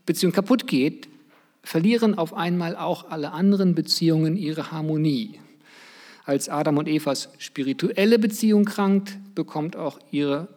Beziehung 0.05 0.33
kaputt 0.33 0.67
geht, 0.67 1.07
verlieren 1.63 2.17
auf 2.17 2.33
einmal 2.33 2.75
auch 2.75 3.09
alle 3.09 3.31
anderen 3.31 3.75
Beziehungen 3.75 4.37
ihre 4.37 4.71
Harmonie. 4.71 5.39
Als 6.25 6.49
Adam 6.49 6.77
und 6.77 6.87
Evas 6.87 7.29
spirituelle 7.37 8.17
Beziehung 8.17 8.65
krankt, 8.65 9.17
bekommt 9.35 9.75
auch 9.75 9.99
ihre, 10.11 10.47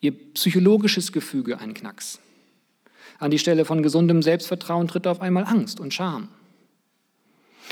ihr 0.00 0.12
psychologisches 0.34 1.12
Gefüge 1.12 1.58
einen 1.58 1.74
Knacks. 1.74 2.20
An 3.18 3.30
die 3.30 3.38
Stelle 3.38 3.64
von 3.64 3.82
gesundem 3.82 4.22
Selbstvertrauen 4.22 4.88
tritt 4.88 5.06
auf 5.06 5.20
einmal 5.20 5.44
Angst 5.44 5.80
und 5.80 5.94
Scham. 5.94 6.28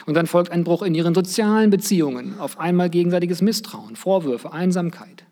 Und 0.06 0.14
dann 0.14 0.26
folgt 0.26 0.52
ein 0.52 0.64
Bruch 0.64 0.82
in 0.82 0.94
ihren 0.94 1.14
sozialen 1.14 1.70
Beziehungen, 1.70 2.38
auf 2.38 2.58
einmal 2.58 2.88
gegenseitiges 2.88 3.42
Misstrauen, 3.42 3.96
Vorwürfe, 3.96 4.52
Einsamkeit. 4.52 5.24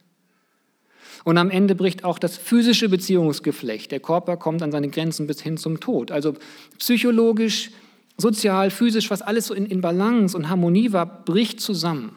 Und 1.24 1.38
am 1.38 1.50
Ende 1.50 1.74
bricht 1.74 2.04
auch 2.04 2.18
das 2.18 2.37
physische 2.37 2.88
Beziehungsgeflecht. 2.88 3.90
Der 3.90 4.00
Körper 4.00 4.37
kommt 4.37 4.62
an 4.62 4.70
seine 4.70 4.88
Grenzen 4.88 5.26
bis 5.26 5.40
hin 5.40 5.56
zum 5.56 5.80
Tod. 5.80 6.12
Also 6.12 6.35
psychologisch, 6.78 7.70
sozial, 8.18 8.70
physisch, 8.70 9.11
was 9.11 9.22
alles 9.22 9.46
so 9.46 9.55
in, 9.55 9.66
in 9.66 9.81
Balance 9.81 10.37
und 10.37 10.48
Harmonie 10.48 10.92
war, 10.92 11.24
bricht 11.24 11.61
zusammen. 11.61 12.12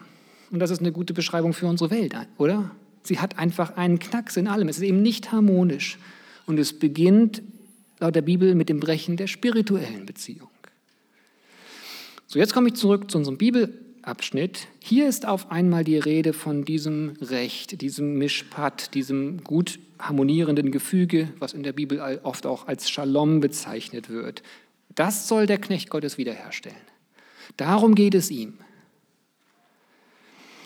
Und 0.50 0.58
das 0.58 0.70
ist 0.70 0.80
eine 0.80 0.92
gute 0.92 1.14
Beschreibung 1.14 1.52
für 1.52 1.66
unsere 1.66 1.90
Welt, 1.90 2.14
oder? 2.38 2.70
Sie 3.02 3.18
hat 3.18 3.38
einfach 3.38 3.76
einen 3.76 3.98
Knacks 3.98 4.36
in 4.36 4.48
allem. 4.48 4.68
Es 4.68 4.76
ist 4.76 4.82
eben 4.82 5.02
nicht 5.02 5.32
harmonisch. 5.32 5.98
Und 6.46 6.58
es 6.58 6.78
beginnt 6.78 7.42
laut 7.98 8.14
der 8.14 8.22
Bibel 8.22 8.54
mit 8.54 8.68
dem 8.68 8.80
Brechen 8.80 9.16
der 9.16 9.26
spirituellen 9.26 10.06
Beziehung. 10.06 10.50
So, 12.26 12.38
jetzt 12.38 12.52
komme 12.52 12.68
ich 12.68 12.74
zurück 12.74 13.10
zu 13.10 13.18
unserem 13.18 13.38
Bibel 13.38 13.72
Abschnitt. 14.02 14.66
Hier 14.80 15.08
ist 15.08 15.26
auf 15.26 15.50
einmal 15.50 15.84
die 15.84 15.98
Rede 15.98 16.32
von 16.32 16.64
diesem 16.64 17.16
Recht, 17.20 17.80
diesem 17.82 18.14
Mischpat, 18.14 18.94
diesem 18.94 19.44
gut 19.44 19.78
harmonierenden 19.98 20.70
Gefüge, 20.70 21.28
was 21.38 21.52
in 21.52 21.62
der 21.62 21.72
Bibel 21.72 22.20
oft 22.22 22.46
auch 22.46 22.66
als 22.66 22.88
Shalom 22.88 23.40
bezeichnet 23.40 24.08
wird. 24.08 24.42
Das 25.00 25.28
soll 25.28 25.46
der 25.46 25.56
Knecht 25.56 25.88
Gottes 25.88 26.18
wiederherstellen. 26.18 26.76
Darum 27.56 27.94
geht 27.94 28.14
es 28.14 28.30
ihm. 28.30 28.58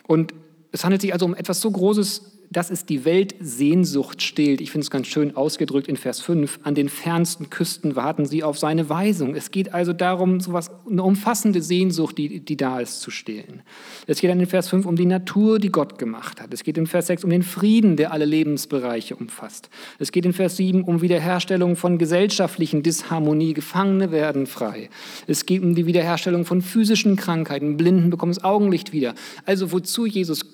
Und 0.08 0.34
es 0.72 0.82
handelt 0.82 1.02
sich 1.02 1.12
also 1.12 1.24
um 1.24 1.36
etwas 1.36 1.60
so 1.60 1.70
Großes 1.70 2.33
dass 2.54 2.70
es 2.70 2.86
die 2.86 3.04
Weltsehnsucht 3.04 4.22
stillt. 4.22 4.60
Ich 4.60 4.70
finde 4.70 4.84
es 4.84 4.90
ganz 4.90 5.08
schön 5.08 5.36
ausgedrückt 5.36 5.88
in 5.88 5.96
Vers 5.96 6.20
5. 6.20 6.60
An 6.62 6.74
den 6.74 6.88
fernsten 6.88 7.50
Küsten 7.50 7.96
warten 7.96 8.26
sie 8.26 8.42
auf 8.42 8.58
seine 8.58 8.88
Weisung. 8.88 9.34
Es 9.34 9.50
geht 9.50 9.74
also 9.74 9.92
darum, 9.92 10.40
sowas, 10.40 10.70
eine 10.88 11.02
umfassende 11.02 11.60
Sehnsucht, 11.60 12.16
die, 12.16 12.40
die 12.40 12.56
da 12.56 12.78
ist, 12.78 13.00
zu 13.00 13.10
stillen. 13.10 13.62
Es 14.06 14.20
geht 14.20 14.30
dann 14.30 14.40
in 14.40 14.46
Vers 14.46 14.68
5 14.68 14.86
um 14.86 14.94
die 14.94 15.04
Natur, 15.04 15.58
die 15.58 15.70
Gott 15.70 15.98
gemacht 15.98 16.40
hat. 16.40 16.54
Es 16.54 16.62
geht 16.62 16.78
in 16.78 16.86
Vers 16.86 17.08
6 17.08 17.24
um 17.24 17.30
den 17.30 17.42
Frieden, 17.42 17.96
der 17.96 18.12
alle 18.12 18.24
Lebensbereiche 18.24 19.16
umfasst. 19.16 19.68
Es 19.98 20.12
geht 20.12 20.24
in 20.24 20.32
Vers 20.32 20.56
7 20.56 20.84
um 20.84 21.02
Wiederherstellung 21.02 21.74
von 21.74 21.98
gesellschaftlichen 21.98 22.84
Disharmonie. 22.84 23.52
Gefangene 23.52 24.12
werden 24.12 24.46
frei. 24.46 24.90
Es 25.26 25.44
geht 25.44 25.62
um 25.62 25.74
die 25.74 25.86
Wiederherstellung 25.86 26.44
von 26.44 26.62
physischen 26.62 27.16
Krankheiten. 27.16 27.76
Blinden 27.76 28.10
bekommen 28.10 28.32
das 28.32 28.44
Augenlicht 28.44 28.92
wieder. 28.92 29.14
Also 29.44 29.72
wozu 29.72 30.06
Jesus 30.06 30.46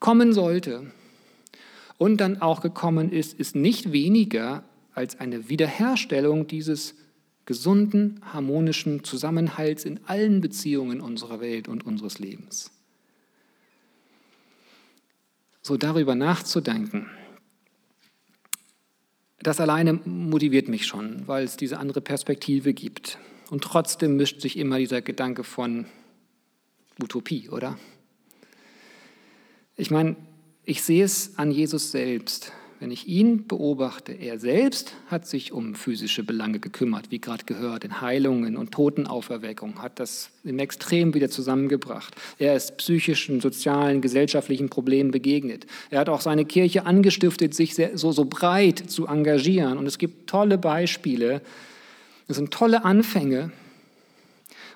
kommen 0.00 0.32
sollte, 0.32 0.82
und 2.00 2.16
dann 2.16 2.40
auch 2.40 2.62
gekommen 2.62 3.12
ist, 3.12 3.38
ist 3.38 3.54
nicht 3.54 3.92
weniger 3.92 4.64
als 4.94 5.20
eine 5.20 5.50
Wiederherstellung 5.50 6.46
dieses 6.46 6.94
gesunden, 7.44 8.22
harmonischen 8.22 9.04
Zusammenhalts 9.04 9.84
in 9.84 10.00
allen 10.06 10.40
Beziehungen 10.40 11.02
unserer 11.02 11.40
Welt 11.40 11.68
und 11.68 11.84
unseres 11.84 12.18
Lebens. 12.18 12.70
So 15.60 15.76
darüber 15.76 16.14
nachzudenken, 16.14 17.06
das 19.42 19.60
alleine 19.60 19.92
motiviert 19.92 20.68
mich 20.68 20.86
schon, 20.86 21.28
weil 21.28 21.44
es 21.44 21.58
diese 21.58 21.78
andere 21.78 22.00
Perspektive 22.00 22.72
gibt. 22.72 23.18
Und 23.50 23.62
trotzdem 23.62 24.16
mischt 24.16 24.40
sich 24.40 24.56
immer 24.56 24.78
dieser 24.78 25.02
Gedanke 25.02 25.44
von 25.44 25.84
Utopie, 26.98 27.50
oder? 27.50 27.78
Ich 29.76 29.90
meine, 29.90 30.16
ich 30.64 30.82
sehe 30.82 31.04
es 31.04 31.32
an 31.36 31.50
Jesus 31.50 31.90
selbst. 31.90 32.52
Wenn 32.80 32.90
ich 32.90 33.06
ihn 33.06 33.46
beobachte, 33.46 34.12
er 34.12 34.38
selbst 34.38 34.94
hat 35.08 35.26
sich 35.26 35.52
um 35.52 35.74
physische 35.74 36.24
Belange 36.24 36.60
gekümmert, 36.60 37.10
wie 37.10 37.20
gerade 37.20 37.44
gehört, 37.44 37.84
in 37.84 38.00
Heilungen 38.00 38.56
und 38.56 38.72
Totenauferweckung, 38.72 39.82
hat 39.82 40.00
das 40.00 40.30
im 40.44 40.58
Extrem 40.58 41.12
wieder 41.12 41.28
zusammengebracht. 41.28 42.14
Er 42.38 42.56
ist 42.56 42.78
psychischen, 42.78 43.42
sozialen, 43.42 44.00
gesellschaftlichen 44.00 44.70
Problemen 44.70 45.10
begegnet. 45.10 45.66
Er 45.90 46.00
hat 46.00 46.08
auch 46.08 46.22
seine 46.22 46.46
Kirche 46.46 46.86
angestiftet, 46.86 47.54
sich 47.54 47.74
so, 47.74 48.12
so 48.12 48.24
breit 48.24 48.78
zu 48.90 49.06
engagieren. 49.06 49.76
Und 49.76 49.84
es 49.84 49.98
gibt 49.98 50.26
tolle 50.26 50.56
Beispiele, 50.56 51.42
es 52.28 52.36
sind 52.36 52.50
tolle 52.50 52.86
Anfänge. 52.86 53.52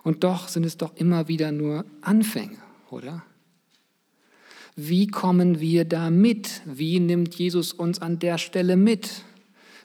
Und 0.02 0.24
doch 0.24 0.48
sind 0.48 0.66
es 0.66 0.76
doch 0.76 0.94
immer 0.96 1.28
wieder 1.28 1.52
nur 1.52 1.86
Anfänge, 2.02 2.58
oder? 2.90 3.22
Wie 4.76 5.06
kommen 5.06 5.60
wir 5.60 5.84
da 5.84 6.10
mit? 6.10 6.62
Wie 6.64 6.98
nimmt 6.98 7.34
Jesus 7.36 7.72
uns 7.72 8.00
an 8.00 8.18
der 8.18 8.38
Stelle 8.38 8.76
mit? 8.76 9.22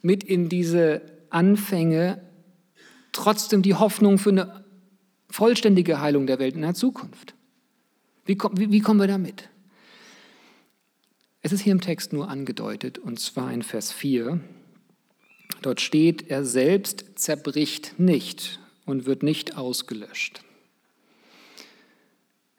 Mit 0.01 0.23
in 0.23 0.49
diese 0.49 1.01
Anfänge, 1.29 2.21
trotzdem 3.11 3.61
die 3.61 3.75
Hoffnung 3.75 4.17
für 4.17 4.31
eine 4.31 4.65
vollständige 5.29 6.01
Heilung 6.01 6.25
der 6.25 6.39
Welt 6.39 6.55
in 6.55 6.61
der 6.61 6.73
Zukunft. 6.73 7.35
Wie, 8.25 8.37
wie, 8.53 8.71
wie 8.71 8.79
kommen 8.79 8.99
wir 8.99 9.07
da 9.07 9.17
mit? 9.17 9.49
Es 11.41 11.51
ist 11.51 11.61
hier 11.61 11.71
im 11.71 11.81
Text 11.81 12.11
nur 12.11 12.29
angedeutet, 12.29 12.97
und 12.97 13.19
zwar 13.19 13.53
in 13.53 13.61
Vers 13.61 13.91
4. 13.91 14.39
Dort 15.61 15.81
steht, 15.81 16.29
er 16.29 16.43
selbst 16.45 17.05
zerbricht 17.15 17.99
nicht 17.99 18.59
und 18.85 19.05
wird 19.05 19.23
nicht 19.23 19.55
ausgelöscht 19.55 20.41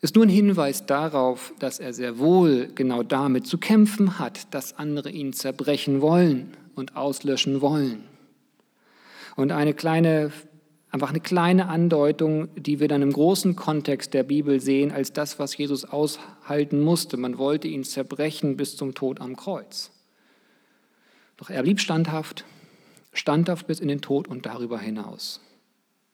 ist 0.01 0.15
nur 0.15 0.25
ein 0.25 0.31
Hinweis 0.31 0.87
darauf, 0.87 1.53
dass 1.59 1.79
er 1.79 1.93
sehr 1.93 2.19
wohl 2.19 2.71
genau 2.75 3.03
damit 3.03 3.47
zu 3.47 3.59
kämpfen 3.59 4.19
hat, 4.19 4.53
dass 4.55 4.79
andere 4.79 5.11
ihn 5.11 5.33
zerbrechen 5.33 6.01
wollen 6.01 6.57
und 6.75 6.97
auslöschen 6.97 7.61
wollen. 7.61 8.05
Und 9.37 9.53
eine 9.53 9.75
kleine, 9.75 10.33
einfach 10.91 11.11
eine 11.11 11.21
kleine 11.21 11.69
Andeutung, 11.69 12.49
die 12.57 12.81
wir 12.81 12.89
dann 12.89 13.03
im 13.03 13.13
großen 13.13 13.57
Kontext 13.57 14.15
der 14.15 14.23
Bibel 14.23 14.61
sehen, 14.61 14.91
als 14.91 15.13
das, 15.13 15.39
was 15.39 15.57
Jesus 15.57 15.85
aushalten 15.85 16.81
musste. 16.81 17.19
Man 17.19 17.37
wollte 17.37 17.69
ihn 17.69 17.85
zerbrechen 17.85 18.57
bis 18.57 18.77
zum 18.77 18.95
Tod 18.95 19.21
am 19.21 19.37
Kreuz. 19.37 19.91
Doch 21.37 21.51
er 21.51 21.63
blieb 21.63 21.81
standhaft, 21.81 22.45
standhaft 23.13 23.67
bis 23.67 23.81
in 23.81 23.89
den 23.89 24.01
Tod 24.01 24.29
und 24.29 24.47
darüber 24.47 24.79
hinaus. 24.79 25.41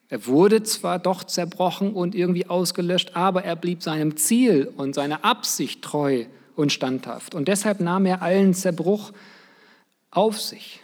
Er 0.09 0.27
wurde 0.27 0.63
zwar 0.63 0.99
doch 0.99 1.25
zerbrochen 1.25 1.93
und 1.93 2.15
irgendwie 2.15 2.47
ausgelöscht, 2.47 3.13
aber 3.15 3.45
er 3.45 3.57
blieb 3.57 3.83
seinem 3.83 4.17
Ziel 4.17 4.73
und 4.77 4.95
seiner 4.95 5.25
Absicht 5.25 5.83
treu 5.83 6.27
und 6.55 6.73
standhaft. 6.73 7.35
Und 7.35 7.49
deshalb 7.49 7.81
nahm 7.81 8.07
er 8.07 8.23
allen 8.23 8.55
Zerbruch 8.55 9.13
auf 10.13 10.41
sich, 10.41 10.81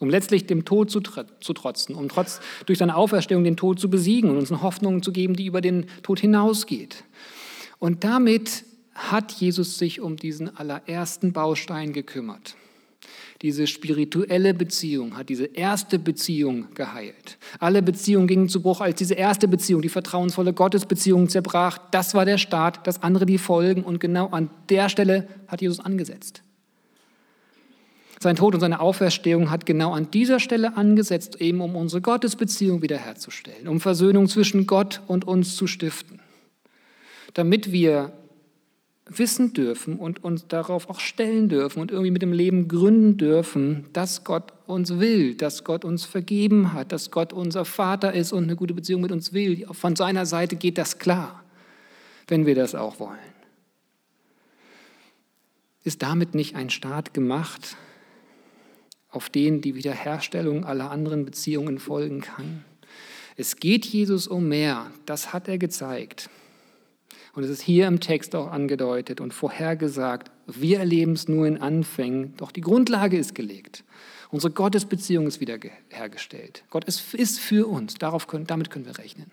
um 0.00 0.08
letztlich 0.08 0.46
dem 0.46 0.64
Tod 0.64 0.90
zu, 0.90 1.00
zu 1.00 1.52
trotzen, 1.52 1.96
um 1.96 2.08
trotz, 2.08 2.40
durch 2.66 2.78
seine 2.78 2.96
Auferstehung 2.96 3.42
den 3.42 3.56
Tod 3.56 3.80
zu 3.80 3.90
besiegen 3.90 4.30
und 4.30 4.38
uns 4.38 4.52
eine 4.52 4.62
Hoffnung 4.62 5.02
zu 5.02 5.12
geben, 5.12 5.34
die 5.34 5.46
über 5.46 5.60
den 5.60 5.86
Tod 6.02 6.20
hinausgeht. 6.20 7.04
Und 7.80 8.04
damit 8.04 8.64
hat 8.94 9.32
Jesus 9.32 9.78
sich 9.78 10.00
um 10.00 10.16
diesen 10.16 10.56
allerersten 10.56 11.32
Baustein 11.32 11.92
gekümmert 11.92 12.56
diese 13.42 13.66
spirituelle 13.66 14.54
Beziehung, 14.54 15.16
hat 15.16 15.28
diese 15.28 15.46
erste 15.46 15.98
Beziehung 15.98 16.68
geheilt. 16.74 17.38
Alle 17.58 17.82
Beziehungen 17.82 18.28
gingen 18.28 18.48
zu 18.48 18.62
Bruch, 18.62 18.80
als 18.80 18.94
diese 18.96 19.14
erste 19.14 19.48
Beziehung, 19.48 19.82
die 19.82 19.88
vertrauensvolle 19.88 20.52
Gottesbeziehung 20.52 21.28
zerbrach. 21.28 21.78
Das 21.90 22.14
war 22.14 22.24
der 22.24 22.38
Start, 22.38 22.86
das 22.86 23.02
andere 23.02 23.26
die 23.26 23.38
Folgen 23.38 23.82
und 23.82 23.98
genau 23.98 24.28
an 24.28 24.48
der 24.68 24.88
Stelle 24.88 25.26
hat 25.48 25.60
Jesus 25.60 25.80
angesetzt. 25.80 26.42
Sein 28.20 28.36
Tod 28.36 28.54
und 28.54 28.60
seine 28.60 28.78
Auferstehung 28.78 29.50
hat 29.50 29.66
genau 29.66 29.92
an 29.92 30.08
dieser 30.12 30.38
Stelle 30.38 30.76
angesetzt, 30.76 31.40
eben 31.40 31.60
um 31.60 31.74
unsere 31.74 32.00
Gottesbeziehung 32.00 32.80
wiederherzustellen, 32.80 33.66
um 33.66 33.80
Versöhnung 33.80 34.28
zwischen 34.28 34.68
Gott 34.68 35.02
und 35.08 35.26
uns 35.26 35.56
zu 35.56 35.66
stiften, 35.66 36.20
damit 37.34 37.72
wir 37.72 38.12
wissen 39.06 39.52
dürfen 39.52 39.96
und 39.96 40.22
uns 40.22 40.46
darauf 40.46 40.88
auch 40.88 41.00
stellen 41.00 41.48
dürfen 41.48 41.80
und 41.80 41.90
irgendwie 41.90 42.10
mit 42.12 42.22
dem 42.22 42.32
Leben 42.32 42.68
gründen 42.68 43.16
dürfen, 43.16 43.86
dass 43.92 44.24
Gott 44.24 44.52
uns 44.66 44.98
will, 44.98 45.34
dass 45.34 45.64
Gott 45.64 45.84
uns 45.84 46.04
vergeben 46.04 46.72
hat, 46.72 46.92
dass 46.92 47.10
Gott 47.10 47.32
unser 47.32 47.64
Vater 47.64 48.14
ist 48.14 48.32
und 48.32 48.44
eine 48.44 48.56
gute 48.56 48.74
Beziehung 48.74 49.02
mit 49.02 49.12
uns 49.12 49.32
will. 49.32 49.66
Von 49.72 49.96
seiner 49.96 50.24
Seite 50.24 50.56
geht 50.56 50.78
das 50.78 50.98
klar, 50.98 51.42
wenn 52.28 52.46
wir 52.46 52.54
das 52.54 52.74
auch 52.74 53.00
wollen. 53.00 53.18
Ist 55.84 56.02
damit 56.02 56.34
nicht 56.34 56.54
ein 56.54 56.70
Staat 56.70 57.12
gemacht, 57.12 57.76
auf 59.10 59.28
den 59.28 59.60
die 59.60 59.74
Wiederherstellung 59.74 60.64
aller 60.64 60.90
anderen 60.92 61.24
Beziehungen 61.24 61.80
folgen 61.80 62.20
kann? 62.20 62.64
Es 63.36 63.56
geht 63.56 63.84
Jesus 63.84 64.28
um 64.28 64.48
mehr, 64.48 64.90
das 65.06 65.32
hat 65.32 65.48
er 65.48 65.58
gezeigt. 65.58 66.30
Und 67.34 67.44
es 67.44 67.50
ist 67.50 67.62
hier 67.62 67.86
im 67.86 68.00
Text 68.00 68.34
auch 68.34 68.50
angedeutet 68.50 69.20
und 69.20 69.32
vorhergesagt. 69.32 70.30
Wir 70.46 70.80
erleben 70.80 71.12
es 71.12 71.28
nur 71.28 71.46
in 71.46 71.58
Anfängen, 71.58 72.34
doch 72.36 72.52
die 72.52 72.60
Grundlage 72.60 73.16
ist 73.16 73.34
gelegt. 73.34 73.84
Unsere 74.30 74.52
Gottesbeziehung 74.52 75.26
ist 75.26 75.40
wiederhergestellt. 75.40 76.64
Gott 76.70 76.84
ist, 76.84 77.14
ist 77.14 77.38
für 77.38 77.66
uns. 77.68 77.94
Darauf 77.94 78.26
können, 78.26 78.46
damit 78.46 78.70
können 78.70 78.86
wir 78.86 78.98
rechnen. 78.98 79.30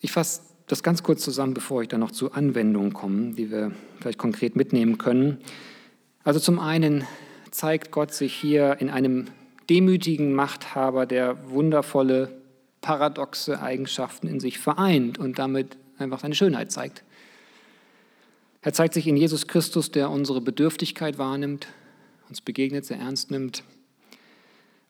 Ich 0.00 0.12
fasse 0.12 0.42
das 0.66 0.82
ganz 0.82 1.02
kurz 1.02 1.22
zusammen, 1.22 1.52
bevor 1.52 1.82
ich 1.82 1.88
dann 1.88 2.00
noch 2.00 2.10
zu 2.10 2.32
Anwendungen 2.32 2.92
komme, 2.92 3.32
die 3.32 3.50
wir 3.50 3.72
vielleicht 4.00 4.18
konkret 4.18 4.56
mitnehmen 4.56 4.98
können. 4.98 5.38
Also 6.22 6.40
zum 6.40 6.58
einen 6.58 7.04
zeigt 7.50 7.90
Gott 7.90 8.14
sich 8.14 8.34
hier 8.34 8.76
in 8.80 8.88
einem 8.88 9.26
demütigen 9.68 10.32
Machthaber, 10.32 11.06
der 11.06 11.50
wundervolle, 11.50 12.39
paradoxe 12.80 13.60
Eigenschaften 13.60 14.26
in 14.26 14.40
sich 14.40 14.58
vereint 14.58 15.18
und 15.18 15.38
damit 15.38 15.76
einfach 15.98 16.20
seine 16.20 16.34
Schönheit 16.34 16.72
zeigt. 16.72 17.04
Er 18.62 18.72
zeigt 18.72 18.94
sich 18.94 19.06
in 19.06 19.16
Jesus 19.16 19.46
Christus, 19.46 19.90
der 19.90 20.10
unsere 20.10 20.40
Bedürftigkeit 20.40 21.18
wahrnimmt, 21.18 21.66
uns 22.28 22.40
begegnet, 22.40 22.84
sehr 22.84 22.98
ernst 22.98 23.30
nimmt. 23.30 23.64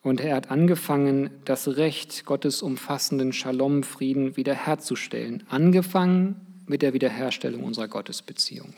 Und 0.03 0.20
er 0.20 0.35
hat 0.35 0.50
angefangen, 0.50 1.31
das 1.44 1.68
Recht 1.68 2.24
Gottes 2.24 2.62
umfassenden 2.62 3.33
Shalom-Frieden 3.33 4.37
wiederherzustellen. 4.37 5.44
Angefangen 5.48 6.64
mit 6.66 6.83
der 6.83 6.94
Wiederherstellung 6.94 7.64
unserer 7.64 7.88
Gottesbeziehung. 7.88 8.74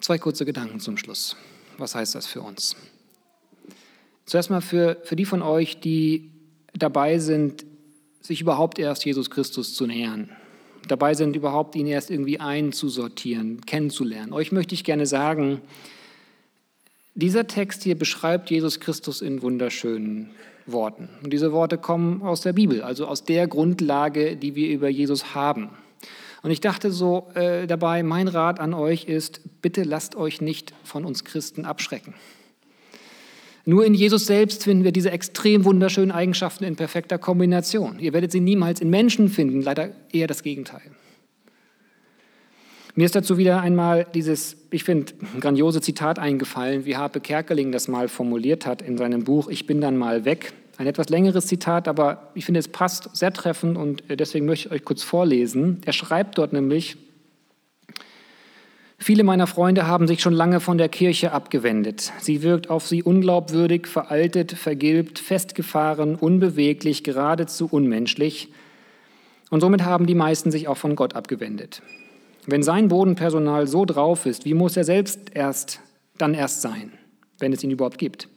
Zwei 0.00 0.18
kurze 0.18 0.46
Gedanken 0.46 0.80
zum 0.80 0.96
Schluss. 0.96 1.36
Was 1.76 1.94
heißt 1.94 2.14
das 2.14 2.26
für 2.26 2.40
uns? 2.40 2.76
Zuerst 4.30 4.48
mal 4.48 4.60
für, 4.60 4.96
für 5.02 5.16
die 5.16 5.24
von 5.24 5.42
euch, 5.42 5.80
die 5.80 6.30
dabei 6.72 7.18
sind, 7.18 7.66
sich 8.20 8.40
überhaupt 8.40 8.78
erst 8.78 9.04
Jesus 9.04 9.28
Christus 9.28 9.74
zu 9.74 9.88
nähern, 9.88 10.30
dabei 10.86 11.14
sind, 11.14 11.34
überhaupt 11.34 11.74
ihn 11.74 11.88
erst 11.88 12.12
irgendwie 12.12 12.38
einzusortieren, 12.38 13.66
kennenzulernen. 13.66 14.32
Euch 14.32 14.52
möchte 14.52 14.72
ich 14.72 14.84
gerne 14.84 15.06
sagen, 15.06 15.60
dieser 17.16 17.48
Text 17.48 17.82
hier 17.82 17.98
beschreibt 17.98 18.52
Jesus 18.52 18.78
Christus 18.78 19.20
in 19.20 19.42
wunderschönen 19.42 20.30
Worten. 20.64 21.08
Und 21.24 21.32
diese 21.32 21.50
Worte 21.50 21.76
kommen 21.76 22.22
aus 22.22 22.42
der 22.42 22.52
Bibel, 22.52 22.82
also 22.82 23.08
aus 23.08 23.24
der 23.24 23.48
Grundlage, 23.48 24.36
die 24.36 24.54
wir 24.54 24.70
über 24.70 24.88
Jesus 24.88 25.34
haben. 25.34 25.70
Und 26.44 26.52
ich 26.52 26.60
dachte 26.60 26.92
so 26.92 27.26
äh, 27.34 27.66
dabei, 27.66 28.04
mein 28.04 28.28
Rat 28.28 28.60
an 28.60 28.74
euch 28.74 29.06
ist, 29.06 29.40
bitte 29.60 29.82
lasst 29.82 30.14
euch 30.14 30.40
nicht 30.40 30.72
von 30.84 31.04
uns 31.04 31.24
Christen 31.24 31.64
abschrecken. 31.64 32.14
Nur 33.64 33.84
in 33.84 33.94
Jesus 33.94 34.26
selbst 34.26 34.64
finden 34.64 34.84
wir 34.84 34.92
diese 34.92 35.10
extrem 35.10 35.64
wunderschönen 35.64 36.10
Eigenschaften 36.10 36.64
in 36.64 36.76
perfekter 36.76 37.18
Kombination. 37.18 37.98
Ihr 37.98 38.12
werdet 38.12 38.32
sie 38.32 38.40
niemals 38.40 38.80
in 38.80 38.90
Menschen 38.90 39.28
finden, 39.28 39.62
leider 39.62 39.90
eher 40.12 40.26
das 40.26 40.42
Gegenteil. 40.42 40.82
Mir 42.94 43.04
ist 43.04 43.14
dazu 43.14 43.38
wieder 43.38 43.60
einmal 43.60 44.06
dieses, 44.14 44.56
ich 44.70 44.84
finde, 44.84 45.12
grandiose 45.40 45.80
Zitat 45.80 46.18
eingefallen, 46.18 46.84
wie 46.84 46.96
Harpe 46.96 47.20
Kerkeling 47.20 47.70
das 47.70 47.86
mal 47.86 48.08
formuliert 48.08 48.66
hat 48.66 48.82
in 48.82 48.98
seinem 48.98 49.24
Buch 49.24 49.48
Ich 49.48 49.66
bin 49.66 49.80
dann 49.80 49.96
mal 49.96 50.24
weg. 50.24 50.52
Ein 50.76 50.86
etwas 50.86 51.08
längeres 51.10 51.46
Zitat, 51.46 51.88
aber 51.88 52.30
ich 52.34 52.46
finde, 52.46 52.58
es 52.58 52.68
passt 52.68 53.14
sehr 53.14 53.32
treffend 53.32 53.76
und 53.76 54.02
deswegen 54.08 54.46
möchte 54.46 54.68
ich 54.68 54.74
euch 54.74 54.84
kurz 54.84 55.02
vorlesen. 55.02 55.82
Er 55.84 55.92
schreibt 55.92 56.38
dort 56.38 56.52
nämlich, 56.52 56.96
Viele 59.02 59.24
meiner 59.24 59.46
Freunde 59.46 59.86
haben 59.86 60.06
sich 60.06 60.20
schon 60.20 60.34
lange 60.34 60.60
von 60.60 60.76
der 60.76 60.90
Kirche 60.90 61.32
abgewendet. 61.32 62.12
Sie 62.18 62.42
wirkt 62.42 62.68
auf 62.68 62.86
sie 62.86 63.02
unglaubwürdig, 63.02 63.86
veraltet, 63.86 64.52
vergilbt, 64.52 65.18
festgefahren, 65.18 66.16
unbeweglich, 66.16 67.02
geradezu 67.02 67.66
unmenschlich. 67.70 68.52
Und 69.48 69.62
somit 69.62 69.84
haben 69.84 70.04
die 70.04 70.14
meisten 70.14 70.50
sich 70.50 70.68
auch 70.68 70.76
von 70.76 70.96
Gott 70.96 71.16
abgewendet. 71.16 71.80
Wenn 72.46 72.62
sein 72.62 72.88
Bodenpersonal 72.88 73.66
so 73.66 73.86
drauf 73.86 74.26
ist, 74.26 74.44
wie 74.44 74.52
muss 74.52 74.76
er 74.76 74.84
selbst 74.84 75.34
erst 75.34 75.80
dann 76.18 76.34
erst 76.34 76.60
sein, 76.60 76.92
wenn 77.38 77.54
es 77.54 77.64
ihn 77.64 77.70
überhaupt 77.70 77.96
gibt? 77.96 78.28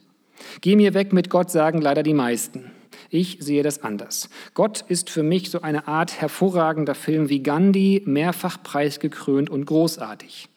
Geh 0.62 0.76
mir 0.76 0.94
weg 0.94 1.12
mit 1.12 1.28
Gott, 1.28 1.50
sagen 1.50 1.82
leider 1.82 2.02
die 2.02 2.14
meisten. 2.14 2.70
Ich 3.10 3.36
sehe 3.38 3.62
das 3.62 3.82
anders. 3.82 4.30
Gott 4.54 4.82
ist 4.88 5.10
für 5.10 5.22
mich 5.22 5.50
so 5.50 5.60
eine 5.60 5.88
Art 5.88 6.22
hervorragender 6.22 6.94
Film 6.94 7.28
wie 7.28 7.42
Gandhi, 7.42 8.02
mehrfach 8.06 8.62
preisgekrönt 8.62 9.50
und 9.50 9.66
großartig. 9.66 10.48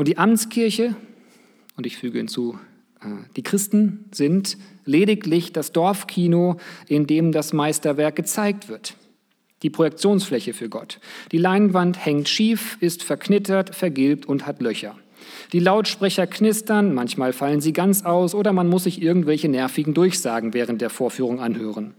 Und 0.00 0.08
die 0.08 0.16
Amtskirche, 0.16 0.94
und 1.76 1.84
ich 1.84 1.98
füge 1.98 2.16
hinzu, 2.16 2.58
äh, 3.02 3.08
die 3.36 3.42
Christen 3.42 4.06
sind 4.12 4.56
lediglich 4.86 5.52
das 5.52 5.72
Dorfkino, 5.72 6.56
in 6.88 7.06
dem 7.06 7.32
das 7.32 7.52
Meisterwerk 7.52 8.16
gezeigt 8.16 8.70
wird. 8.70 8.94
Die 9.62 9.68
Projektionsfläche 9.68 10.54
für 10.54 10.70
Gott. 10.70 11.00
Die 11.32 11.36
Leinwand 11.36 12.02
hängt 12.02 12.30
schief, 12.30 12.78
ist 12.80 13.02
verknittert, 13.02 13.74
vergilbt 13.74 14.24
und 14.24 14.46
hat 14.46 14.62
Löcher. 14.62 14.96
Die 15.52 15.60
Lautsprecher 15.60 16.26
knistern, 16.26 16.94
manchmal 16.94 17.34
fallen 17.34 17.60
sie 17.60 17.74
ganz 17.74 18.02
aus 18.06 18.34
oder 18.34 18.54
man 18.54 18.70
muss 18.70 18.84
sich 18.84 19.02
irgendwelche 19.02 19.50
nervigen 19.50 19.92
Durchsagen 19.92 20.54
während 20.54 20.80
der 20.80 20.88
Vorführung 20.88 21.40
anhören. 21.40 21.92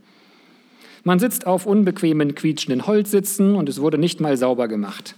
Man 1.03 1.19
sitzt 1.19 1.45
auf 1.45 1.67
unbequemen, 1.67 2.33
quietschenden 2.33 2.87
Holzsitzen 2.87 3.53
und 3.53 3.69
es 3.69 3.79
wurde 3.79 3.99
nicht 3.99 4.19
mal 4.19 4.37
sauber 4.37 4.67
gemacht. 4.67 5.13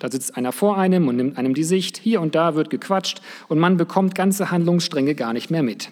Da 0.00 0.10
sitzt 0.10 0.36
einer 0.36 0.50
vor 0.50 0.78
einem 0.78 1.06
und 1.06 1.16
nimmt 1.16 1.38
einem 1.38 1.54
die 1.54 1.62
Sicht, 1.62 1.98
hier 1.98 2.20
und 2.20 2.34
da 2.34 2.56
wird 2.56 2.70
gequatscht 2.70 3.20
und 3.48 3.58
man 3.58 3.76
bekommt 3.76 4.14
ganze 4.14 4.50
Handlungsstränge 4.50 5.14
gar 5.14 5.32
nicht 5.32 5.50
mehr 5.50 5.62
mit. 5.62 5.90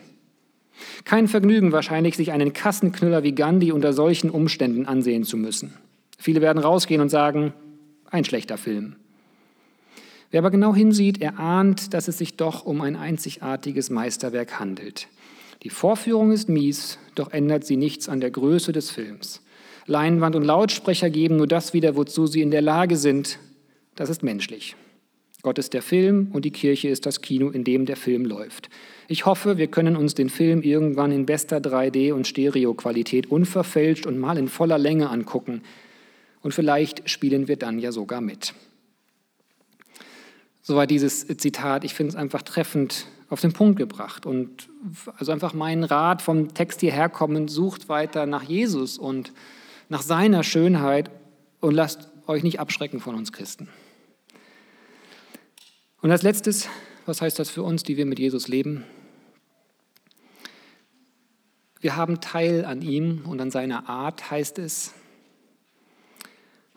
Kein 1.04 1.28
Vergnügen 1.28 1.72
wahrscheinlich, 1.72 2.16
sich 2.16 2.32
einen 2.32 2.54
Kassenknüller 2.54 3.22
wie 3.22 3.34
Gandhi 3.34 3.70
unter 3.70 3.92
solchen 3.92 4.30
Umständen 4.30 4.86
ansehen 4.86 5.24
zu 5.24 5.36
müssen. 5.36 5.74
Viele 6.18 6.40
werden 6.40 6.58
rausgehen 6.58 7.00
und 7.00 7.10
sagen, 7.10 7.52
ein 8.10 8.24
schlechter 8.24 8.56
Film. 8.56 8.96
Wer 10.30 10.40
aber 10.40 10.50
genau 10.50 10.74
hinsieht, 10.74 11.20
erahnt, 11.20 11.92
dass 11.92 12.08
es 12.08 12.18
sich 12.18 12.36
doch 12.36 12.64
um 12.64 12.80
ein 12.80 12.96
einzigartiges 12.96 13.90
Meisterwerk 13.90 14.58
handelt. 14.58 15.08
Die 15.62 15.70
Vorführung 15.70 16.32
ist 16.32 16.48
mies, 16.48 16.98
doch 17.14 17.30
ändert 17.32 17.64
sie 17.64 17.76
nichts 17.76 18.08
an 18.08 18.20
der 18.20 18.30
Größe 18.30 18.72
des 18.72 18.90
Films. 18.90 19.42
Leinwand 19.86 20.36
und 20.36 20.44
Lautsprecher 20.44 21.10
geben 21.10 21.36
nur 21.36 21.46
das 21.46 21.74
wieder, 21.74 21.96
wozu 21.96 22.26
sie 22.26 22.42
in 22.42 22.50
der 22.50 22.62
Lage 22.62 22.96
sind, 22.96 23.38
das 23.98 24.10
ist 24.10 24.22
menschlich. 24.22 24.76
Gott 25.42 25.58
ist 25.58 25.72
der 25.72 25.82
Film 25.82 26.28
und 26.32 26.44
die 26.44 26.50
Kirche 26.50 26.88
ist 26.88 27.04
das 27.04 27.20
Kino, 27.20 27.50
in 27.50 27.64
dem 27.64 27.84
der 27.84 27.96
Film 27.96 28.24
läuft. 28.24 28.70
Ich 29.08 29.26
hoffe, 29.26 29.56
wir 29.56 29.68
können 29.68 29.96
uns 29.96 30.14
den 30.14 30.30
Film 30.30 30.62
irgendwann 30.62 31.10
in 31.10 31.26
bester 31.26 31.58
3D- 31.58 32.12
und 32.12 32.26
Stereoqualität 32.26 33.30
unverfälscht 33.30 34.06
und 34.06 34.18
mal 34.18 34.38
in 34.38 34.48
voller 34.48 34.78
Länge 34.78 35.10
angucken. 35.10 35.62
Und 36.42 36.54
vielleicht 36.54 37.08
spielen 37.08 37.48
wir 37.48 37.56
dann 37.56 37.78
ja 37.78 37.90
sogar 37.90 38.20
mit. 38.20 38.54
Soweit 40.62 40.90
dieses 40.90 41.26
Zitat. 41.26 41.84
Ich 41.84 41.94
finde 41.94 42.10
es 42.10 42.16
einfach 42.16 42.42
treffend 42.42 43.06
auf 43.30 43.40
den 43.40 43.52
Punkt 43.52 43.78
gebracht. 43.78 44.26
Und 44.26 44.68
also 45.16 45.32
einfach 45.32 45.54
mein 45.54 45.82
Rat 45.82 46.22
vom 46.22 46.54
Text 46.54 46.80
hierher 46.80 47.08
kommen, 47.08 47.48
sucht 47.48 47.88
weiter 47.88 48.26
nach 48.26 48.42
Jesus 48.42 48.98
und 48.98 49.32
nach 49.88 50.02
seiner 50.02 50.44
Schönheit 50.44 51.10
und 51.60 51.74
lasst 51.74 52.08
euch 52.26 52.42
nicht 52.42 52.60
abschrecken 52.60 53.00
von 53.00 53.14
uns 53.14 53.32
Christen. 53.32 53.68
Und 56.00 56.12
als 56.12 56.22
letztes, 56.22 56.68
was 57.06 57.20
heißt 57.20 57.40
das 57.40 57.50
für 57.50 57.64
uns, 57.64 57.82
die 57.82 57.96
wir 57.96 58.06
mit 58.06 58.20
Jesus 58.20 58.46
leben? 58.46 58.84
Wir 61.80 61.96
haben 61.96 62.20
Teil 62.20 62.64
an 62.64 62.82
ihm 62.82 63.22
und 63.26 63.40
an 63.40 63.50
seiner 63.50 63.88
Art, 63.88 64.30
heißt 64.30 64.60
es. 64.60 64.94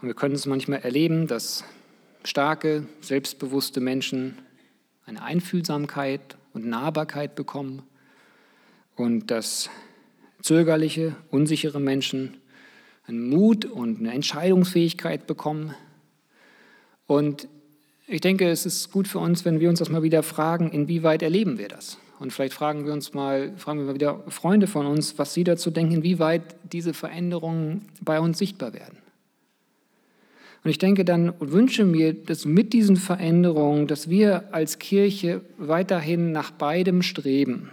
Und 0.01 0.07
wir 0.07 0.15
können 0.15 0.33
es 0.33 0.47
manchmal 0.47 0.79
erleben, 0.79 1.27
dass 1.27 1.63
starke, 2.23 2.87
selbstbewusste 3.01 3.79
Menschen 3.79 4.39
eine 5.05 5.21
Einfühlsamkeit 5.21 6.35
und 6.53 6.65
Nahbarkeit 6.65 7.35
bekommen 7.35 7.83
und 8.95 9.29
dass 9.29 9.69
zögerliche, 10.41 11.15
unsichere 11.29 11.79
Menschen 11.79 12.37
einen 13.05 13.29
Mut 13.29 13.65
und 13.65 13.99
eine 13.99 14.13
Entscheidungsfähigkeit 14.13 15.27
bekommen. 15.27 15.75
Und 17.05 17.47
ich 18.11 18.21
denke, 18.21 18.49
es 18.49 18.65
ist 18.65 18.91
gut 18.91 19.07
für 19.07 19.19
uns, 19.19 19.45
wenn 19.45 19.59
wir 19.59 19.69
uns 19.69 19.79
das 19.79 19.89
mal 19.89 20.03
wieder 20.03 20.21
fragen, 20.21 20.69
inwieweit 20.71 21.23
erleben 21.23 21.57
wir 21.57 21.69
das? 21.69 21.97
Und 22.19 22.31
vielleicht 22.31 22.53
fragen 22.53 22.85
wir 22.85 22.93
uns 22.93 23.13
mal, 23.13 23.53
fragen 23.57 23.79
wir 23.79 23.85
mal 23.85 23.95
wieder 23.95 24.23
Freunde 24.27 24.67
von 24.67 24.85
uns, 24.85 25.17
was 25.17 25.33
sie 25.33 25.43
dazu 25.43 25.71
denken, 25.71 25.95
inwieweit 25.95 26.43
diese 26.71 26.93
Veränderungen 26.93 27.87
bei 28.01 28.19
uns 28.19 28.37
sichtbar 28.37 28.73
werden. 28.73 28.97
Und 30.63 30.69
ich 30.69 30.77
denke 30.77 31.05
dann 31.05 31.29
und 31.29 31.51
wünsche 31.51 31.85
mir, 31.85 32.13
dass 32.13 32.45
mit 32.45 32.73
diesen 32.73 32.97
Veränderungen, 32.97 33.87
dass 33.87 34.09
wir 34.09 34.53
als 34.53 34.77
Kirche 34.77 35.41
weiterhin 35.57 36.31
nach 36.31 36.51
beidem 36.51 37.01
streben. 37.01 37.71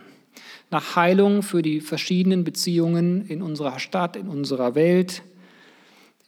Nach 0.70 0.96
Heilung 0.96 1.42
für 1.42 1.60
die 1.60 1.80
verschiedenen 1.80 2.44
Beziehungen 2.44 3.26
in 3.26 3.42
unserer 3.42 3.78
Stadt, 3.78 4.16
in 4.16 4.28
unserer 4.28 4.74
Welt, 4.74 5.22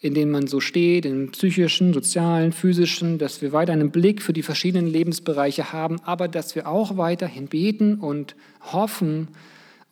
in 0.00 0.14
denen 0.14 0.30
man 0.30 0.46
so 0.46 0.60
steht, 0.60 1.04
im 1.04 1.30
psychischen, 1.30 1.92
sozialen, 1.92 2.52
physischen, 2.52 3.18
dass 3.18 3.42
wir 3.42 3.52
weiter 3.52 3.74
einen 3.74 3.90
Blick 3.90 4.22
für 4.22 4.32
die 4.32 4.42
verschiedenen 4.42 4.86
Lebensbereiche 4.86 5.72
haben, 5.72 6.00
aber 6.04 6.26
dass 6.26 6.54
wir 6.54 6.66
auch 6.66 6.96
weiterhin 6.96 7.48
beten 7.48 7.96
und 7.96 8.34
hoffen 8.72 9.28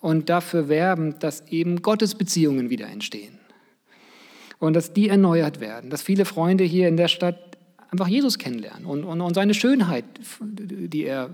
und 0.00 0.30
dafür 0.30 0.68
werben, 0.68 1.18
dass 1.18 1.46
eben 1.48 1.82
Gottes 1.82 2.14
Beziehungen 2.14 2.70
wieder 2.70 2.86
entstehen. 2.86 3.38
Und 4.58 4.74
dass 4.74 4.92
die 4.94 5.08
erneuert 5.08 5.60
werden, 5.60 5.90
dass 5.90 6.02
viele 6.02 6.24
Freunde 6.24 6.64
hier 6.64 6.88
in 6.88 6.96
der 6.96 7.08
Stadt 7.08 7.58
einfach 7.90 8.08
Jesus 8.08 8.38
kennenlernen 8.38 8.86
und, 8.86 9.04
und, 9.04 9.20
und 9.20 9.34
seine 9.34 9.54
Schönheit, 9.54 10.04
die 10.40 11.04
er 11.04 11.28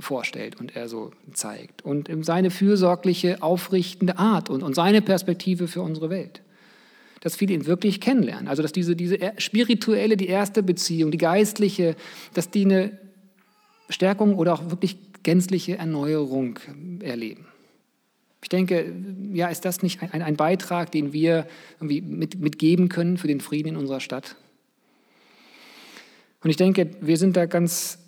vorstellt 0.00 0.58
und 0.60 0.76
er 0.76 0.88
so 0.88 1.10
zeigt 1.32 1.84
und 1.84 2.08
seine 2.24 2.50
fürsorgliche, 2.50 3.42
aufrichtende 3.42 4.18
Art 4.18 4.50
und, 4.50 4.62
und 4.62 4.74
seine 4.74 5.02
Perspektive 5.02 5.66
für 5.66 5.82
unsere 5.82 6.10
Welt 6.10 6.42
dass 7.20 7.36
viele 7.36 7.54
ihn 7.54 7.66
wirklich 7.66 8.00
kennenlernen. 8.00 8.48
Also 8.48 8.62
dass 8.62 8.72
diese, 8.72 8.96
diese 8.96 9.18
spirituelle, 9.38 10.16
die 10.16 10.28
erste 10.28 10.62
Beziehung, 10.62 11.10
die 11.10 11.18
geistliche, 11.18 11.96
dass 12.34 12.50
die 12.50 12.64
eine 12.64 12.98
Stärkung 13.88 14.36
oder 14.36 14.54
auch 14.54 14.70
wirklich 14.70 14.96
gänzliche 15.22 15.76
Erneuerung 15.76 16.58
erleben. 17.00 17.46
Ich 18.42 18.48
denke, 18.48 18.94
ja, 19.32 19.48
ist 19.48 19.66
das 19.66 19.82
nicht 19.82 20.02
ein, 20.02 20.22
ein 20.22 20.36
Beitrag, 20.36 20.90
den 20.92 21.12
wir 21.12 21.46
irgendwie 21.78 22.00
mit, 22.00 22.40
mitgeben 22.40 22.88
können 22.88 23.18
für 23.18 23.28
den 23.28 23.40
Frieden 23.40 23.70
in 23.70 23.76
unserer 23.76 24.00
Stadt? 24.00 24.36
Und 26.42 26.48
ich 26.48 26.56
denke, 26.56 26.90
wir 27.02 27.18
sind 27.18 27.36
da 27.36 27.44
ganz 27.44 27.98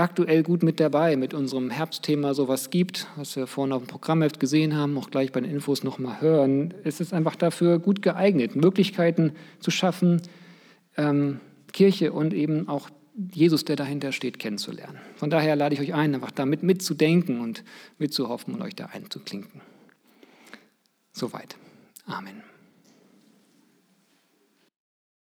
aktuell 0.00 0.42
gut 0.42 0.62
mit 0.62 0.80
dabei 0.80 1.16
mit 1.16 1.34
unserem 1.34 1.70
Herbstthema 1.70 2.34
sowas 2.34 2.70
gibt, 2.70 3.06
was 3.16 3.36
wir 3.36 3.46
vorhin 3.46 3.72
auf 3.72 3.82
dem 3.82 3.88
Programmheft 3.88 4.40
gesehen 4.40 4.76
haben, 4.76 4.98
auch 4.98 5.10
gleich 5.10 5.32
bei 5.32 5.40
den 5.40 5.50
Infos 5.50 5.84
nochmal 5.84 6.20
hören. 6.20 6.74
Es 6.84 7.00
ist 7.00 7.12
einfach 7.12 7.36
dafür 7.36 7.78
gut 7.78 8.02
geeignet, 8.02 8.56
Möglichkeiten 8.56 9.32
zu 9.60 9.70
schaffen, 9.70 10.22
ähm, 10.96 11.40
Kirche 11.72 12.12
und 12.12 12.34
eben 12.34 12.68
auch 12.68 12.90
Jesus, 13.32 13.64
der 13.64 13.76
dahinter 13.76 14.12
steht, 14.12 14.38
kennenzulernen. 14.38 14.98
Von 15.16 15.30
daher 15.30 15.56
lade 15.56 15.74
ich 15.74 15.80
euch 15.80 15.94
ein, 15.94 16.14
einfach 16.14 16.30
damit 16.30 16.62
mitzudenken 16.62 17.40
und 17.40 17.64
mitzuhoffen 17.98 18.54
und 18.54 18.62
euch 18.62 18.74
da 18.74 18.86
einzuklinken. 18.86 19.60
Soweit. 21.12 21.56
Amen. 22.06 22.49